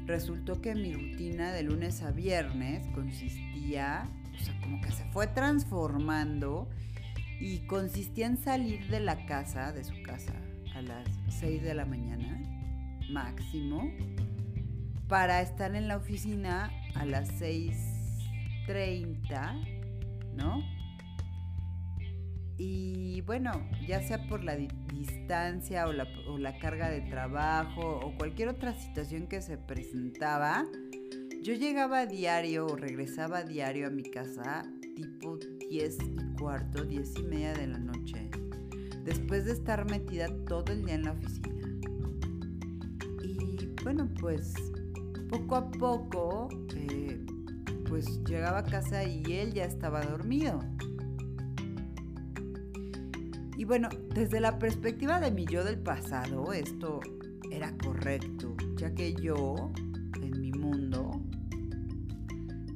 resultó 0.06 0.62
que 0.62 0.76
mi 0.76 0.94
rutina 0.94 1.52
de 1.52 1.64
lunes 1.64 2.02
a 2.04 2.12
viernes 2.12 2.86
consistía 2.94 4.10
o 4.40 4.44
sea, 4.44 4.60
como 4.62 4.82
que 4.82 4.92
se 4.92 5.06
fue 5.12 5.28
transformando 5.28 6.68
y 7.40 7.60
consistía 7.68 8.28
en 8.28 8.38
salir 8.38 8.88
de 8.88 9.00
la 9.00 9.26
casa, 9.26 9.72
de 9.72 9.84
su 9.84 10.02
casa, 10.04 10.34
a 10.76 10.82
las 10.82 11.08
6 11.40 11.64
de 11.64 11.74
la 11.74 11.86
mañana, 11.86 12.40
máximo, 13.10 13.92
para 15.08 15.42
estar 15.42 15.74
en 15.76 15.88
la 15.88 15.98
oficina 15.98 16.72
a 16.96 17.06
las 17.06 17.30
6.30, 17.42 20.36
¿no? 20.36 20.64
Y 22.58 23.22
bueno, 23.22 23.52
ya 23.86 24.02
sea 24.02 24.28
por 24.28 24.44
la 24.44 24.56
distancia 24.56 25.88
o 25.88 25.94
la, 25.94 26.08
o 26.28 26.38
la 26.38 26.58
carga 26.58 26.90
de 26.90 27.02
trabajo 27.02 28.00
o 28.00 28.18
cualquier 28.18 28.48
otra 28.50 28.74
situación 28.74 29.28
que 29.28 29.42
se 29.42 29.58
presentaba, 29.58 30.66
yo 31.46 31.54
llegaba 31.54 32.00
a 32.00 32.06
diario 32.08 32.66
o 32.66 32.76
regresaba 32.76 33.38
a 33.38 33.44
diario 33.44 33.86
a 33.86 33.92
mi 33.92 34.02
casa 34.02 34.66
tipo 34.96 35.38
10 35.70 35.98
y 36.02 36.36
cuarto, 36.40 36.84
10 36.84 37.20
y 37.20 37.24
media 37.24 37.54
de 37.54 37.68
la 37.68 37.78
noche, 37.78 38.32
después 39.04 39.46
de 39.46 39.52
estar 39.52 39.88
metida 39.88 40.28
todo 40.48 40.74
el 40.74 40.84
día 40.84 40.96
en 40.96 41.04
la 41.04 41.12
oficina. 41.12 41.70
Y 43.22 43.70
bueno, 43.84 44.10
pues 44.20 44.56
poco 45.30 45.56
a 45.56 45.70
poco, 45.70 46.50
eh, 46.76 47.24
pues 47.88 48.24
llegaba 48.24 48.60
a 48.60 48.64
casa 48.64 49.04
y 49.04 49.22
él 49.28 49.54
ya 49.54 49.66
estaba 49.66 50.02
dormido. 50.02 50.62
Y 53.56 53.66
bueno, 53.66 53.90
desde 54.16 54.40
la 54.40 54.58
perspectiva 54.58 55.20
de 55.20 55.30
mi 55.30 55.46
yo 55.46 55.64
del 55.64 55.78
pasado, 55.78 56.54
esto 56.54 57.02
era 57.52 57.72
correcto, 57.78 58.56
ya 58.78 58.96
que 58.96 59.14
yo, 59.14 59.72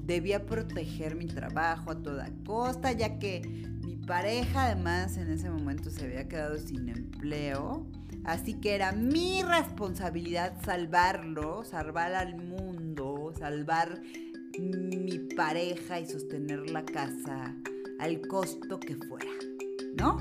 debía 0.10 0.46
proteger 0.46 1.16
mi 1.16 1.28
trabajo 1.28 1.92
a 1.92 2.02
toda 2.02 2.30
costa, 2.44 2.92
ya 2.92 3.20
que 3.20 3.42
mi 3.86 3.96
pareja 3.96 4.66
además 4.66 5.18
en 5.18 5.32
ese 5.32 5.52
momento 5.52 5.92
se 5.92 6.06
había 6.06 6.28
quedado 6.28 6.58
sin 6.58 6.90
empleo. 6.90 7.86
Así 8.26 8.56
que 8.56 8.74
era 8.74 8.92
mi 8.92 9.44
responsabilidad 9.44 10.54
salvarlo, 10.66 11.64
salvar 11.64 12.16
al 12.16 12.36
mundo, 12.36 13.32
salvar 13.38 14.02
mi 14.60 15.20
pareja 15.36 16.00
y 16.00 16.08
sostener 16.08 16.70
la 16.72 16.84
casa 16.84 17.56
al 18.00 18.20
costo 18.22 18.80
que 18.80 18.96
fuera, 18.96 19.32
¿no? 19.96 20.18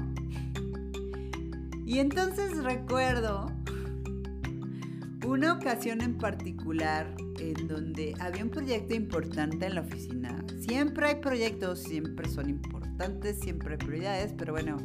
Y 1.87 1.99
entonces 1.99 2.63
recuerdo 2.63 3.51
una 5.27 5.55
ocasión 5.55 6.03
en 6.03 6.19
particular 6.19 7.17
en 7.41 7.69
donde 7.69 8.15
había 8.21 8.45
un 8.45 8.51
proyecto 8.51 8.95
importante 8.95 9.67
en 9.67 9.75
la 9.75 9.81
oficina. 9.83 10.45
Siempre 10.61 11.07
hay 11.07 11.15
proyectos, 11.17 11.83
siempre 11.83 12.29
son 12.29 12.51
importantes, 12.51 13.39
siempre 13.41 13.73
hay 13.73 13.79
prioridades, 13.79 14.35
pero 14.37 14.53
bueno, 14.53 14.77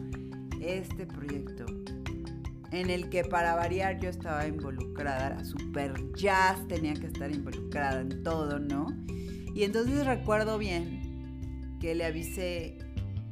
este 0.62 1.06
proyecto 1.06 1.66
en 2.74 2.90
el 2.90 3.10
que 3.10 3.24
para 3.24 3.56
variar 3.56 4.00
yo 4.00 4.10
estaba 4.10 4.48
involucrada, 4.48 5.28
era 5.28 5.46
super 5.46 5.94
jazz, 6.16 6.68
tenía 6.68 6.96
que 6.96 7.06
estar 7.06 7.32
involucrada 7.32 8.02
en 8.02 8.24
todo, 8.24 8.58
¿no? 8.58 8.88
Y 9.54 9.64
entonces 9.64 10.06
recuerdo 10.06 10.58
bien 10.58 11.78
que 11.80 11.94
le 11.94 12.06
avisé 12.06 12.80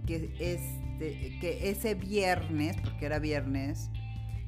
que, 0.06 0.32
este, 0.40 1.40
que 1.40 1.70
ese 1.70 1.96
viernes, 1.96 2.78
porque 2.84 3.08
era 3.08 3.18
viernes, 3.18 3.90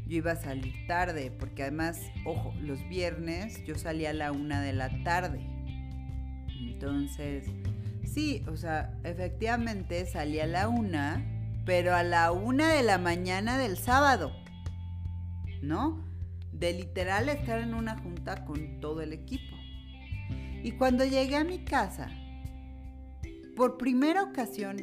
yo 0.05 0.17
iba 0.17 0.31
a 0.33 0.35
salir 0.35 0.73
tarde, 0.87 1.31
porque 1.31 1.63
además, 1.63 1.99
ojo, 2.25 2.53
los 2.61 2.87
viernes 2.89 3.63
yo 3.65 3.75
salía 3.75 4.09
a 4.09 4.13
la 4.13 4.31
una 4.31 4.61
de 4.61 4.73
la 4.73 5.03
tarde. 5.03 5.45
Entonces, 6.59 7.45
sí, 8.03 8.43
o 8.47 8.57
sea, 8.57 8.97
efectivamente 9.03 10.05
salía 10.05 10.43
a 10.43 10.47
la 10.47 10.67
una, 10.67 11.25
pero 11.65 11.95
a 11.95 12.03
la 12.03 12.31
una 12.31 12.73
de 12.73 12.83
la 12.83 12.97
mañana 12.97 13.57
del 13.57 13.77
sábado, 13.77 14.33
¿no? 15.61 16.03
De 16.51 16.73
literal 16.73 17.29
estar 17.29 17.59
en 17.59 17.73
una 17.73 17.97
junta 17.97 18.43
con 18.43 18.79
todo 18.81 19.01
el 19.01 19.13
equipo. 19.13 19.55
Y 20.63 20.73
cuando 20.73 21.05
llegué 21.05 21.37
a 21.37 21.43
mi 21.43 21.59
casa, 21.59 22.09
por 23.55 23.77
primera 23.77 24.23
ocasión, 24.23 24.77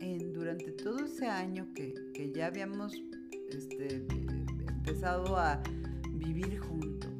en, 0.00 0.32
durante 0.32 0.72
todo 0.72 1.04
ese 1.04 1.28
año 1.28 1.68
que, 1.74 1.94
que 2.14 2.32
ya 2.32 2.46
habíamos 2.46 2.92
este, 3.50 4.06
empezado 4.86 5.36
a 5.36 5.60
vivir 6.12 6.60
juntos. 6.60 7.10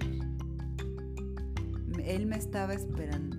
Él 2.04 2.26
me 2.26 2.36
estaba 2.36 2.74
esperando 2.74 3.36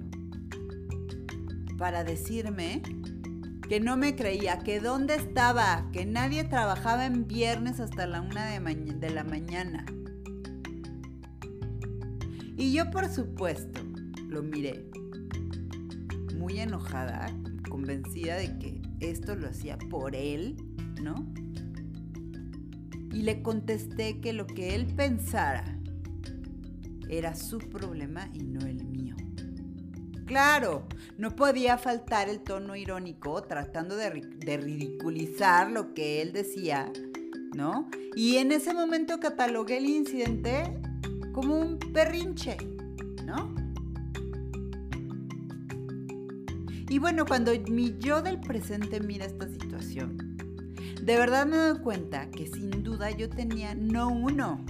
para 1.77 2.03
decirme 2.03 2.81
que 3.69 3.79
no 3.79 3.95
me 3.95 4.17
creía, 4.17 4.59
que 4.59 4.81
dónde 4.81 5.15
estaba, 5.15 5.89
que 5.93 6.05
nadie 6.05 6.43
trabajaba 6.43 7.05
en 7.05 7.25
viernes 7.25 7.79
hasta 7.79 8.05
la 8.05 8.19
una 8.19 8.47
de, 8.47 8.59
de 8.75 9.09
la 9.11 9.23
mañana. 9.23 9.85
Y 12.57 12.73
yo 12.73 12.91
por 12.91 13.07
supuesto 13.07 13.79
lo 14.27 14.43
miré, 14.43 14.91
muy 16.35 16.59
enojada, 16.59 17.27
convencida 17.69 18.35
de 18.35 18.59
que 18.59 18.81
esto 18.99 19.35
lo 19.35 19.47
hacía 19.47 19.77
por 19.89 20.15
él, 20.15 20.57
¿no? 21.01 21.25
Y 23.17 23.23
le 23.23 23.41
contesté 23.41 24.21
que 24.21 24.32
lo 24.32 24.45
que 24.45 24.75
él 24.75 24.86
pensara 24.86 25.63
era 27.10 27.36
su 27.36 27.58
problema 27.58 28.30
y 28.32 28.43
no 28.43 28.60
el 28.60 28.86
mío. 28.86 29.15
Claro, 30.27 30.86
no 31.17 31.36
podía 31.36 31.80
faltar 31.80 32.30
el 32.30 32.41
tono 32.41 32.75
irónico 32.75 33.41
tratando 33.41 33.95
de, 33.95 34.12
ridiculizar 34.12 35.71
lo 35.71 35.95
que 35.95 36.21
él 36.21 36.32
decía, 36.32 36.91
¿no? 37.56 37.89
Y 38.15 38.38
en 38.38 38.51
ese 38.51 38.75
momento 38.75 39.19
catalogué 39.19 39.80
el 39.80 39.88
incidente 39.88 40.80
como 41.34 41.60
un 41.60 41.80
perrinche, 41.80 42.58
¿no? 43.25 43.56
Y 46.88 46.99
bueno, 46.99 47.25
cuando 47.25 47.51
mi 47.67 47.97
yo 47.97 48.21
del 48.21 48.39
presente 48.39 48.99
mira 48.99 49.25
esta 49.25 49.49
situación, 49.49 50.26
de 51.08 51.17
verdad 51.17 51.46
me 51.46 51.56
doy 51.56 51.80
cuenta 51.80 52.30
que 52.32 52.48
sin 52.48 52.84
duda 52.84 53.10
yo 53.12 53.30
tenía 53.30 53.74
no 53.76 54.10
uno, 54.10 54.65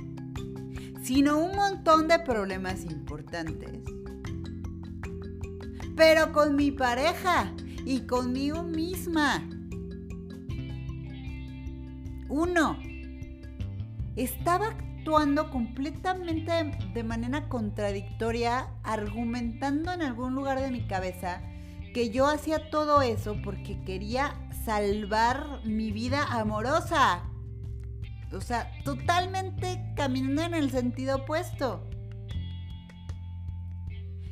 sino 1.01 1.39
un 1.39 1.55
montón 1.55 2.07
de 2.07 2.19
problemas 2.19 2.83
importantes. 2.83 3.81
Pero 5.95 6.31
con 6.33 6.55
mi 6.55 6.69
pareja 6.69 7.51
y 7.85 8.01
conmigo 8.01 8.61
misma. 8.61 9.49
Uno, 12.29 12.77
estaba 14.15 14.67
actuando 14.67 15.49
completamente 15.49 16.71
de 16.93 17.03
manera 17.03 17.49
contradictoria, 17.49 18.67
argumentando 18.83 19.91
en 19.91 20.03
algún 20.03 20.35
lugar 20.35 20.61
de 20.61 20.69
mi 20.69 20.85
cabeza 20.85 21.41
que 21.95 22.11
yo 22.11 22.27
hacía 22.27 22.69
todo 22.69 23.01
eso 23.01 23.37
porque 23.43 23.81
quería 23.81 24.35
salvar 24.67 25.61
mi 25.63 25.93
vida 25.93 26.25
amorosa. 26.25 27.23
O 28.33 28.41
sea, 28.41 28.69
totalmente 28.83 29.93
caminando 29.95 30.43
en 30.43 30.53
el 30.55 30.71
sentido 30.71 31.19
opuesto. 31.19 31.89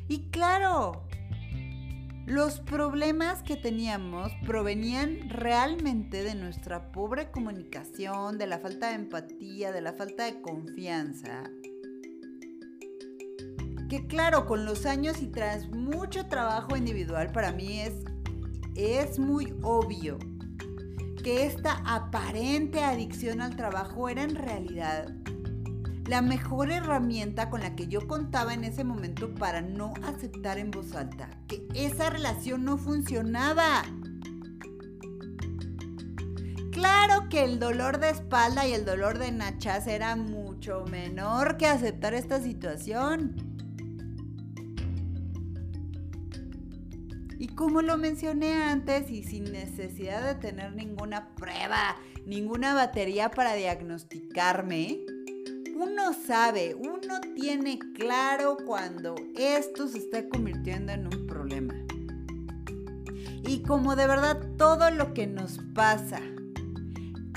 Y 0.08 0.28
claro, 0.28 1.08
los 2.26 2.60
problemas 2.60 3.42
que 3.42 3.56
teníamos 3.56 4.30
provenían 4.44 5.30
realmente 5.30 6.22
de 6.22 6.34
nuestra 6.34 6.92
pobre 6.92 7.30
comunicación, 7.30 8.36
de 8.36 8.46
la 8.46 8.58
falta 8.58 8.90
de 8.90 8.96
empatía, 8.96 9.72
de 9.72 9.80
la 9.80 9.94
falta 9.94 10.26
de 10.26 10.42
confianza 10.42 11.44
que 13.88 14.06
claro, 14.06 14.46
con 14.46 14.64
los 14.64 14.84
años 14.84 15.22
y 15.22 15.28
tras 15.28 15.68
mucho 15.68 16.26
trabajo 16.26 16.76
individual, 16.76 17.30
para 17.32 17.52
mí 17.52 17.80
es, 17.80 17.92
es 18.76 19.18
muy 19.18 19.54
obvio 19.62 20.18
que 21.22 21.46
esta 21.46 21.82
aparente 21.84 22.84
adicción 22.84 23.40
al 23.40 23.56
trabajo 23.56 24.08
era 24.08 24.22
en 24.22 24.36
realidad 24.36 25.08
la 26.06 26.22
mejor 26.22 26.70
herramienta 26.70 27.50
con 27.50 27.62
la 27.62 27.74
que 27.74 27.88
yo 27.88 28.06
contaba 28.06 28.54
en 28.54 28.64
ese 28.64 28.84
momento 28.84 29.34
para 29.34 29.60
no 29.60 29.92
aceptar 30.04 30.58
en 30.58 30.70
voz 30.70 30.94
alta 30.94 31.30
que 31.48 31.66
esa 31.74 32.10
relación 32.10 32.64
no 32.64 32.78
funcionaba. 32.78 33.82
Claro 36.70 37.28
que 37.28 37.42
el 37.42 37.58
dolor 37.58 37.98
de 37.98 38.10
espalda 38.10 38.68
y 38.68 38.72
el 38.74 38.84
dolor 38.84 39.18
de 39.18 39.32
nachas 39.32 39.86
era 39.86 40.14
mucho 40.14 40.84
menor 40.90 41.56
que 41.56 41.66
aceptar 41.66 42.14
esta 42.14 42.40
situación. 42.40 43.45
Como 47.56 47.80
lo 47.80 47.96
mencioné 47.96 48.52
antes 48.52 49.10
y 49.10 49.24
sin 49.24 49.44
necesidad 49.44 50.22
de 50.22 50.34
tener 50.34 50.74
ninguna 50.74 51.34
prueba, 51.34 51.96
ninguna 52.26 52.74
batería 52.74 53.30
para 53.30 53.54
diagnosticarme, 53.54 55.00
uno 55.74 56.12
sabe, 56.12 56.74
uno 56.74 57.20
tiene 57.34 57.78
claro 57.94 58.58
cuando 58.66 59.14
esto 59.36 59.88
se 59.88 59.98
está 59.98 60.28
convirtiendo 60.28 60.92
en 60.92 61.06
un 61.06 61.26
problema. 61.26 61.74
Y 63.48 63.62
como 63.62 63.96
de 63.96 64.06
verdad 64.06 64.38
todo 64.58 64.90
lo 64.90 65.14
que 65.14 65.26
nos 65.26 65.58
pasa, 65.74 66.20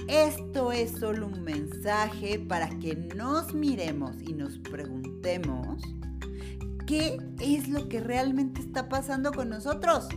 esto 0.10 0.74
es 0.74 0.92
solo 0.92 1.28
un 1.28 1.44
mensaje 1.44 2.40
para 2.40 2.68
que 2.80 2.96
nos 2.96 3.54
miremos 3.54 4.22
y 4.22 4.34
nos 4.34 4.58
preguntemos 4.58 5.82
qué 6.90 7.20
es 7.40 7.70
lo 7.70 7.88
que 7.88 8.00
realmente 8.00 8.62
está 8.62 8.90
pasando 8.90 9.32
con 9.32 9.48
nosotros. 9.48 10.08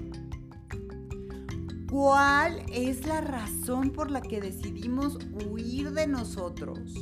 ¿Cuál 1.91 2.63
es 2.73 3.07
la 3.07 3.21
razón 3.21 3.91
por 3.91 4.11
la 4.11 4.23
que 4.23 4.41
decidimos 4.41 5.19
huir 5.35 5.93
de 5.93 6.07
nosotros 6.07 6.95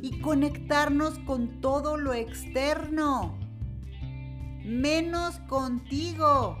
y 0.00 0.20
conectarnos 0.20 1.18
con 1.26 1.60
todo 1.60 1.96
lo 1.96 2.14
externo? 2.14 3.36
Menos 4.64 5.40
contigo. 5.48 6.56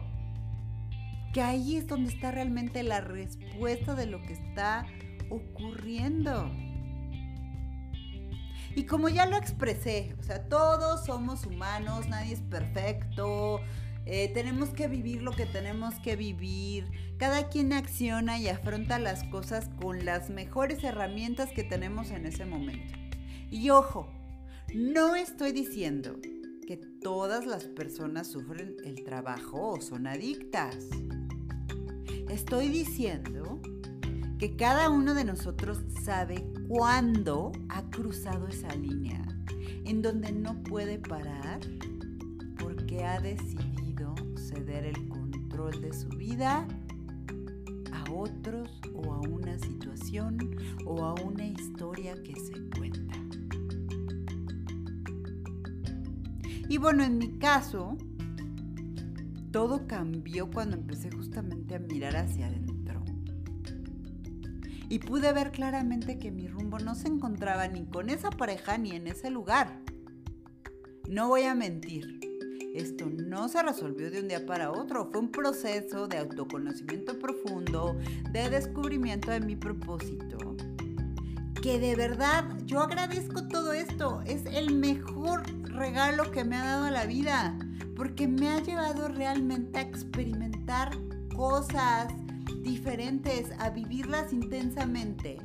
Que 1.32 1.42
ahí 1.42 1.76
es 1.76 1.86
donde 1.86 2.12
está 2.12 2.32
realmente 2.32 2.82
la 2.82 3.00
respuesta 3.00 3.94
de 3.94 4.06
lo 4.06 4.20
que 4.22 4.32
está 4.32 4.86
ocurriendo. 5.30 6.50
Y 8.74 8.84
como 8.84 9.08
ya 9.08 9.26
lo 9.26 9.36
expresé, 9.36 10.14
o 10.18 10.22
sea, 10.22 10.48
todos 10.48 11.04
somos 11.04 11.44
humanos, 11.46 12.08
nadie 12.08 12.34
es 12.34 12.40
perfecto, 12.42 13.60
Eh, 14.06 14.30
tenemos 14.32 14.70
que 14.70 14.88
vivir 14.88 15.22
lo 15.22 15.30
que 15.30 15.46
tenemos 15.46 15.94
que 16.00 16.16
vivir. 16.16 16.90
Cada 17.18 17.48
quien 17.48 17.72
acciona 17.72 18.38
y 18.38 18.48
afronta 18.48 18.98
las 18.98 19.24
cosas 19.24 19.68
con 19.80 20.04
las 20.04 20.30
mejores 20.30 20.82
herramientas 20.82 21.50
que 21.52 21.64
tenemos 21.64 22.10
en 22.10 22.24
ese 22.26 22.46
momento. 22.46 22.98
Y 23.50 23.70
ojo, 23.70 24.10
no 24.74 25.14
estoy 25.14 25.52
diciendo 25.52 26.16
que 26.66 26.76
todas 26.76 27.46
las 27.46 27.64
personas 27.64 28.26
sufren 28.26 28.76
el 28.84 29.04
trabajo 29.04 29.72
o 29.72 29.80
son 29.80 30.06
adictas. 30.06 30.76
Estoy 32.30 32.68
diciendo 32.68 33.60
que 34.40 34.56
cada 34.56 34.88
uno 34.88 35.12
de 35.12 35.22
nosotros 35.24 35.82
sabe 36.02 36.42
cuándo 36.66 37.52
ha 37.68 37.82
cruzado 37.90 38.48
esa 38.48 38.74
línea 38.74 39.22
en 39.84 40.00
donde 40.00 40.32
no 40.32 40.62
puede 40.62 40.98
parar 40.98 41.60
porque 42.58 43.04
ha 43.04 43.20
decidido 43.20 44.14
ceder 44.38 44.86
el 44.86 45.08
control 45.10 45.82
de 45.82 45.92
su 45.92 46.08
vida 46.08 46.66
a 47.92 48.10
otros 48.10 48.80
o 48.94 49.12
a 49.12 49.20
una 49.20 49.58
situación 49.58 50.38
o 50.86 51.04
a 51.04 51.12
una 51.20 51.44
historia 51.44 52.14
que 52.22 52.34
se 52.34 52.54
cuenta. 52.78 53.14
Y 56.66 56.78
bueno, 56.78 57.04
en 57.04 57.18
mi 57.18 57.36
caso, 57.38 57.98
todo 59.50 59.86
cambió 59.86 60.50
cuando 60.50 60.78
empecé 60.78 61.10
justamente 61.10 61.74
a 61.74 61.78
mirar 61.78 62.16
hacia 62.16 62.46
adentro 62.46 62.69
y 64.90 64.98
pude 64.98 65.32
ver 65.32 65.52
claramente 65.52 66.18
que 66.18 66.32
mi 66.32 66.48
rumbo 66.48 66.80
no 66.80 66.96
se 66.96 67.06
encontraba 67.06 67.68
ni 67.68 67.86
con 67.86 68.10
esa 68.10 68.28
pareja 68.28 68.76
ni 68.76 68.90
en 68.90 69.06
ese 69.06 69.30
lugar. 69.30 69.80
No 71.08 71.28
voy 71.28 71.44
a 71.44 71.54
mentir, 71.54 72.20
esto 72.74 73.08
no 73.08 73.48
se 73.48 73.62
resolvió 73.62 74.10
de 74.10 74.20
un 74.20 74.28
día 74.28 74.44
para 74.44 74.72
otro, 74.72 75.08
fue 75.10 75.20
un 75.20 75.30
proceso 75.30 76.08
de 76.08 76.18
autoconocimiento 76.18 77.18
profundo, 77.20 77.96
de 78.32 78.50
descubrimiento 78.50 79.30
de 79.30 79.40
mi 79.40 79.54
propósito. 79.54 80.56
Que 81.62 81.78
de 81.78 81.94
verdad 81.94 82.44
yo 82.64 82.80
agradezco 82.80 83.46
todo 83.46 83.72
esto, 83.72 84.22
es 84.26 84.44
el 84.46 84.74
mejor 84.74 85.42
regalo 85.70 86.32
que 86.32 86.42
me 86.42 86.56
ha 86.56 86.64
dado 86.64 86.90
la 86.90 87.06
vida, 87.06 87.56
porque 87.94 88.26
me 88.26 88.48
ha 88.48 88.60
llevado 88.60 89.06
realmente 89.06 89.78
a 89.78 89.82
experimentar 89.82 90.90
cosas, 91.36 92.12
diferentes, 92.62 93.52
a 93.58 93.70
vivirlas 93.70 94.32
intensamente 94.32 95.38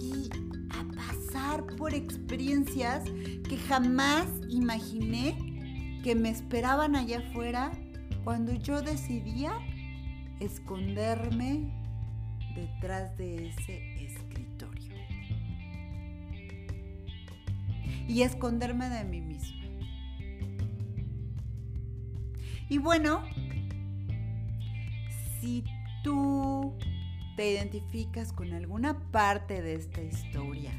y 0.00 0.28
a 0.70 0.84
pasar 0.94 1.66
por 1.76 1.94
experiencias 1.94 3.04
que 3.48 3.56
jamás 3.68 4.26
imaginé 4.48 5.36
que 6.02 6.14
me 6.14 6.30
esperaban 6.30 6.96
allá 6.96 7.18
afuera 7.18 7.72
cuando 8.24 8.52
yo 8.52 8.82
decidía 8.82 9.52
esconderme 10.40 11.72
detrás 12.54 13.16
de 13.16 13.48
ese 13.48 14.04
escritorio 14.04 14.94
y 18.08 18.22
esconderme 18.22 18.88
de 18.88 19.04
mí 19.04 19.20
misma. 19.20 19.60
Y 22.68 22.78
bueno, 22.78 23.22
si 25.40 25.64
tú 26.02 26.74
te 27.36 27.52
identificas 27.52 28.32
con 28.32 28.52
alguna 28.52 28.98
parte 29.10 29.62
de 29.62 29.74
esta 29.74 30.02
historia 30.02 30.72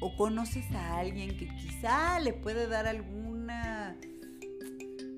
o 0.00 0.14
conoces 0.16 0.70
a 0.72 0.98
alguien 0.98 1.36
que 1.36 1.48
quizá 1.48 2.20
le 2.20 2.32
puede 2.32 2.68
dar 2.68 2.86
alguna 2.86 3.96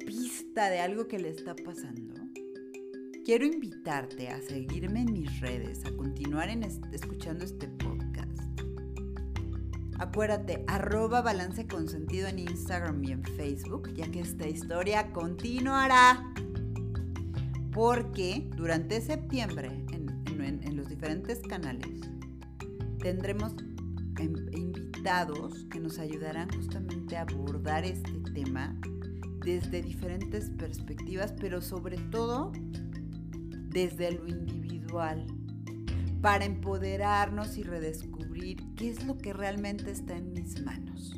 pista 0.07 0.70
de 0.70 0.81
algo 0.81 1.09
que 1.09 1.18
le 1.18 1.31
está 1.31 1.54
pasando, 1.54 2.14
quiero 3.24 3.44
invitarte 3.44 4.28
a 4.28 4.40
seguirme 4.40 5.02
en 5.02 5.12
mis 5.12 5.40
redes, 5.40 5.85
a 5.85 5.94
continuar 5.96 6.48
escuchando 6.92 7.44
este 7.44 7.68
podcast. 7.68 8.40
Acuérdate, 9.98 10.64
arroba 10.68 11.22
balance 11.22 11.66
en 12.28 12.38
Instagram 12.38 13.04
y 13.04 13.12
en 13.12 13.24
Facebook, 13.24 13.92
ya 13.94 14.09
que 14.11 14.20
esta 14.20 14.46
historia 14.46 15.12
continuará 15.12 16.22
porque 17.79 18.45
durante 18.57 19.01
septiembre 19.01 19.71
en, 19.93 20.77
los 20.77 20.88
diferentes 20.88 21.38
canales 21.43 22.01
tendremos 22.99 23.55
em, 24.19 24.35
invitados 24.53 25.64
que 25.71 25.79
nos 25.79 26.01
ayudarán 26.01 26.51
justamente 26.51 27.17
a 27.17 27.21
abordar 27.21 27.85
este 27.85 28.19
tema 28.35 28.77
desde 29.45 29.81
diferentes 29.81 30.51
perspectivas, 30.51 31.33
pero 31.41 31.61
sobre 31.62 31.99
todo 32.11 32.51
desde 33.69 34.11
lo 34.11 34.27
individual, 34.27 35.25
para 36.21 36.47
empoderarnos 36.47 37.57
y 37.59 37.62
redescubrir 37.62 38.57
qué 38.75 38.91
es 38.91 39.07
lo 39.07 39.17
que 39.19 39.33
realmente 39.33 39.93
está 39.93 40.17
en 40.17 40.33
mis 40.33 40.61
manos. 40.64 41.14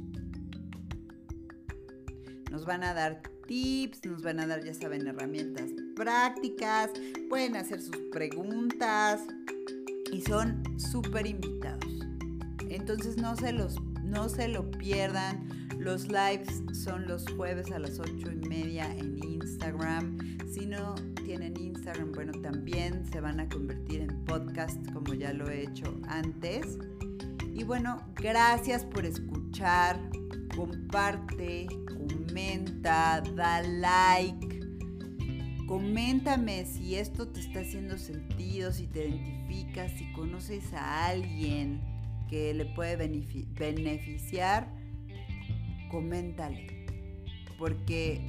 Nos 2.51 2.67
van 2.67 2.85
a 2.85 2.93
dar 2.93 3.23
tips, 3.47 4.05
nos 4.05 4.21
van 4.21 4.41
a 4.41 4.47
dar, 4.47 4.63
ya 4.63 4.75
saben, 4.75 5.07
herramientas 5.07 5.71
prácticas, 6.01 6.91
pueden 7.29 7.57
hacer 7.57 7.83
sus 7.83 7.99
preguntas 8.11 9.21
y 10.11 10.23
son 10.23 10.63
súper 10.79 11.27
invitados. 11.27 12.07
Entonces 12.71 13.19
no 13.19 13.37
se, 13.37 13.53
los, 13.53 13.77
no 14.03 14.31
se 14.31 14.49
lo 14.49 14.71
pierdan. 14.71 15.47
Los 15.79 16.09
lives 16.09 16.63
son 16.73 17.07
los 17.07 17.31
jueves 17.37 17.71
a 17.71 17.79
las 17.79 18.01
ocho 18.01 18.33
y 18.33 18.49
media 18.49 18.91
en 18.97 19.23
Instagram. 19.23 20.17
Si 20.51 20.65
no 20.65 20.95
tienen 21.27 21.55
Instagram, 21.61 22.13
bueno, 22.13 22.33
también 22.41 23.05
se 23.13 23.21
van 23.21 23.39
a 23.39 23.49
convertir 23.51 24.01
en 24.01 24.25
podcast 24.25 24.79
como 24.93 25.13
ya 25.13 25.35
lo 25.35 25.51
he 25.51 25.65
hecho 25.65 26.01
antes. 26.09 26.79
Y 27.53 27.63
bueno, 27.65 28.01
gracias 28.15 28.87
por 28.87 29.05
escuchar. 29.05 30.01
Comparte, 30.57 31.67
comenta, 31.87 33.23
da 33.37 33.61
like 33.61 34.50
Coméntame 35.71 36.65
si 36.67 36.97
esto 36.97 37.29
te 37.29 37.39
está 37.39 37.61
haciendo 37.61 37.97
sentido, 37.97 38.73
si 38.73 38.89
te 38.89 39.07
identificas, 39.07 39.93
si 39.93 40.11
conoces 40.15 40.75
a 40.75 41.07
alguien 41.07 41.81
que 42.29 42.53
le 42.55 42.65
puede 42.65 42.97
beneficiar, 42.97 44.67
coméntale. 45.89 46.87
Porque 47.57 48.21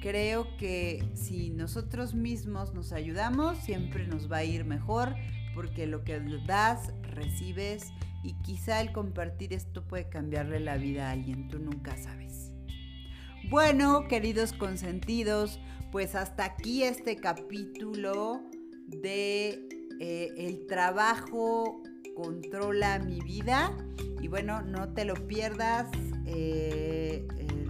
creo 0.00 0.56
que 0.56 1.04
si 1.12 1.50
nosotros 1.50 2.14
mismos 2.14 2.72
nos 2.72 2.92
ayudamos, 2.92 3.58
siempre 3.58 4.06
nos 4.06 4.32
va 4.32 4.38
a 4.38 4.44
ir 4.44 4.64
mejor, 4.64 5.14
porque 5.54 5.86
lo 5.86 6.04
que 6.04 6.18
das, 6.46 6.94
recibes 7.02 7.92
y 8.24 8.32
quizá 8.40 8.80
el 8.80 8.92
compartir 8.92 9.52
esto 9.52 9.86
puede 9.86 10.08
cambiarle 10.08 10.58
la 10.58 10.78
vida 10.78 11.10
a 11.10 11.12
alguien, 11.12 11.48
tú 11.48 11.58
nunca 11.58 11.98
sabes. 11.98 12.51
Bueno, 13.50 14.06
queridos 14.08 14.52
consentidos, 14.52 15.60
pues 15.90 16.14
hasta 16.14 16.44
aquí 16.44 16.84
este 16.84 17.16
capítulo 17.16 18.42
de 18.86 19.68
eh, 20.00 20.32
El 20.36 20.66
trabajo 20.66 21.82
controla 22.16 22.98
mi 22.98 23.20
vida. 23.20 23.76
Y 24.20 24.28
bueno, 24.28 24.62
no 24.62 24.92
te 24.94 25.04
lo 25.04 25.14
pierdas 25.26 25.88
eh, 26.24 27.26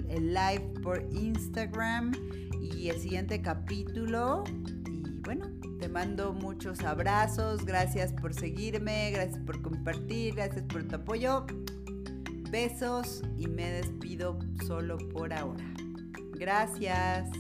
el, 0.09 0.35
live 0.35 0.73
por 0.83 1.09
Instagram 1.13 2.13
y 2.61 2.89
el 2.89 3.01
siguiente 3.01 3.41
capítulo. 3.41 4.45
Y 4.87 5.21
bueno, 5.21 5.51
te 5.81 5.89
mando 5.89 6.33
muchos 6.33 6.81
abrazos. 6.81 7.65
Gracias 7.65 8.13
por 8.13 8.35
seguirme, 8.35 9.11
gracias 9.11 9.41
por 9.45 9.63
compartir, 9.63 10.35
gracias 10.35 10.65
por 10.65 10.85
tu 10.85 10.97
apoyo. 10.97 11.47
Besos 12.53 13.23
y 13.39 13.47
me 13.47 13.67
despido 13.71 14.39
solo 14.67 14.99
por 14.99 15.33
ahora. 15.33 15.65
Gracias. 16.35 17.31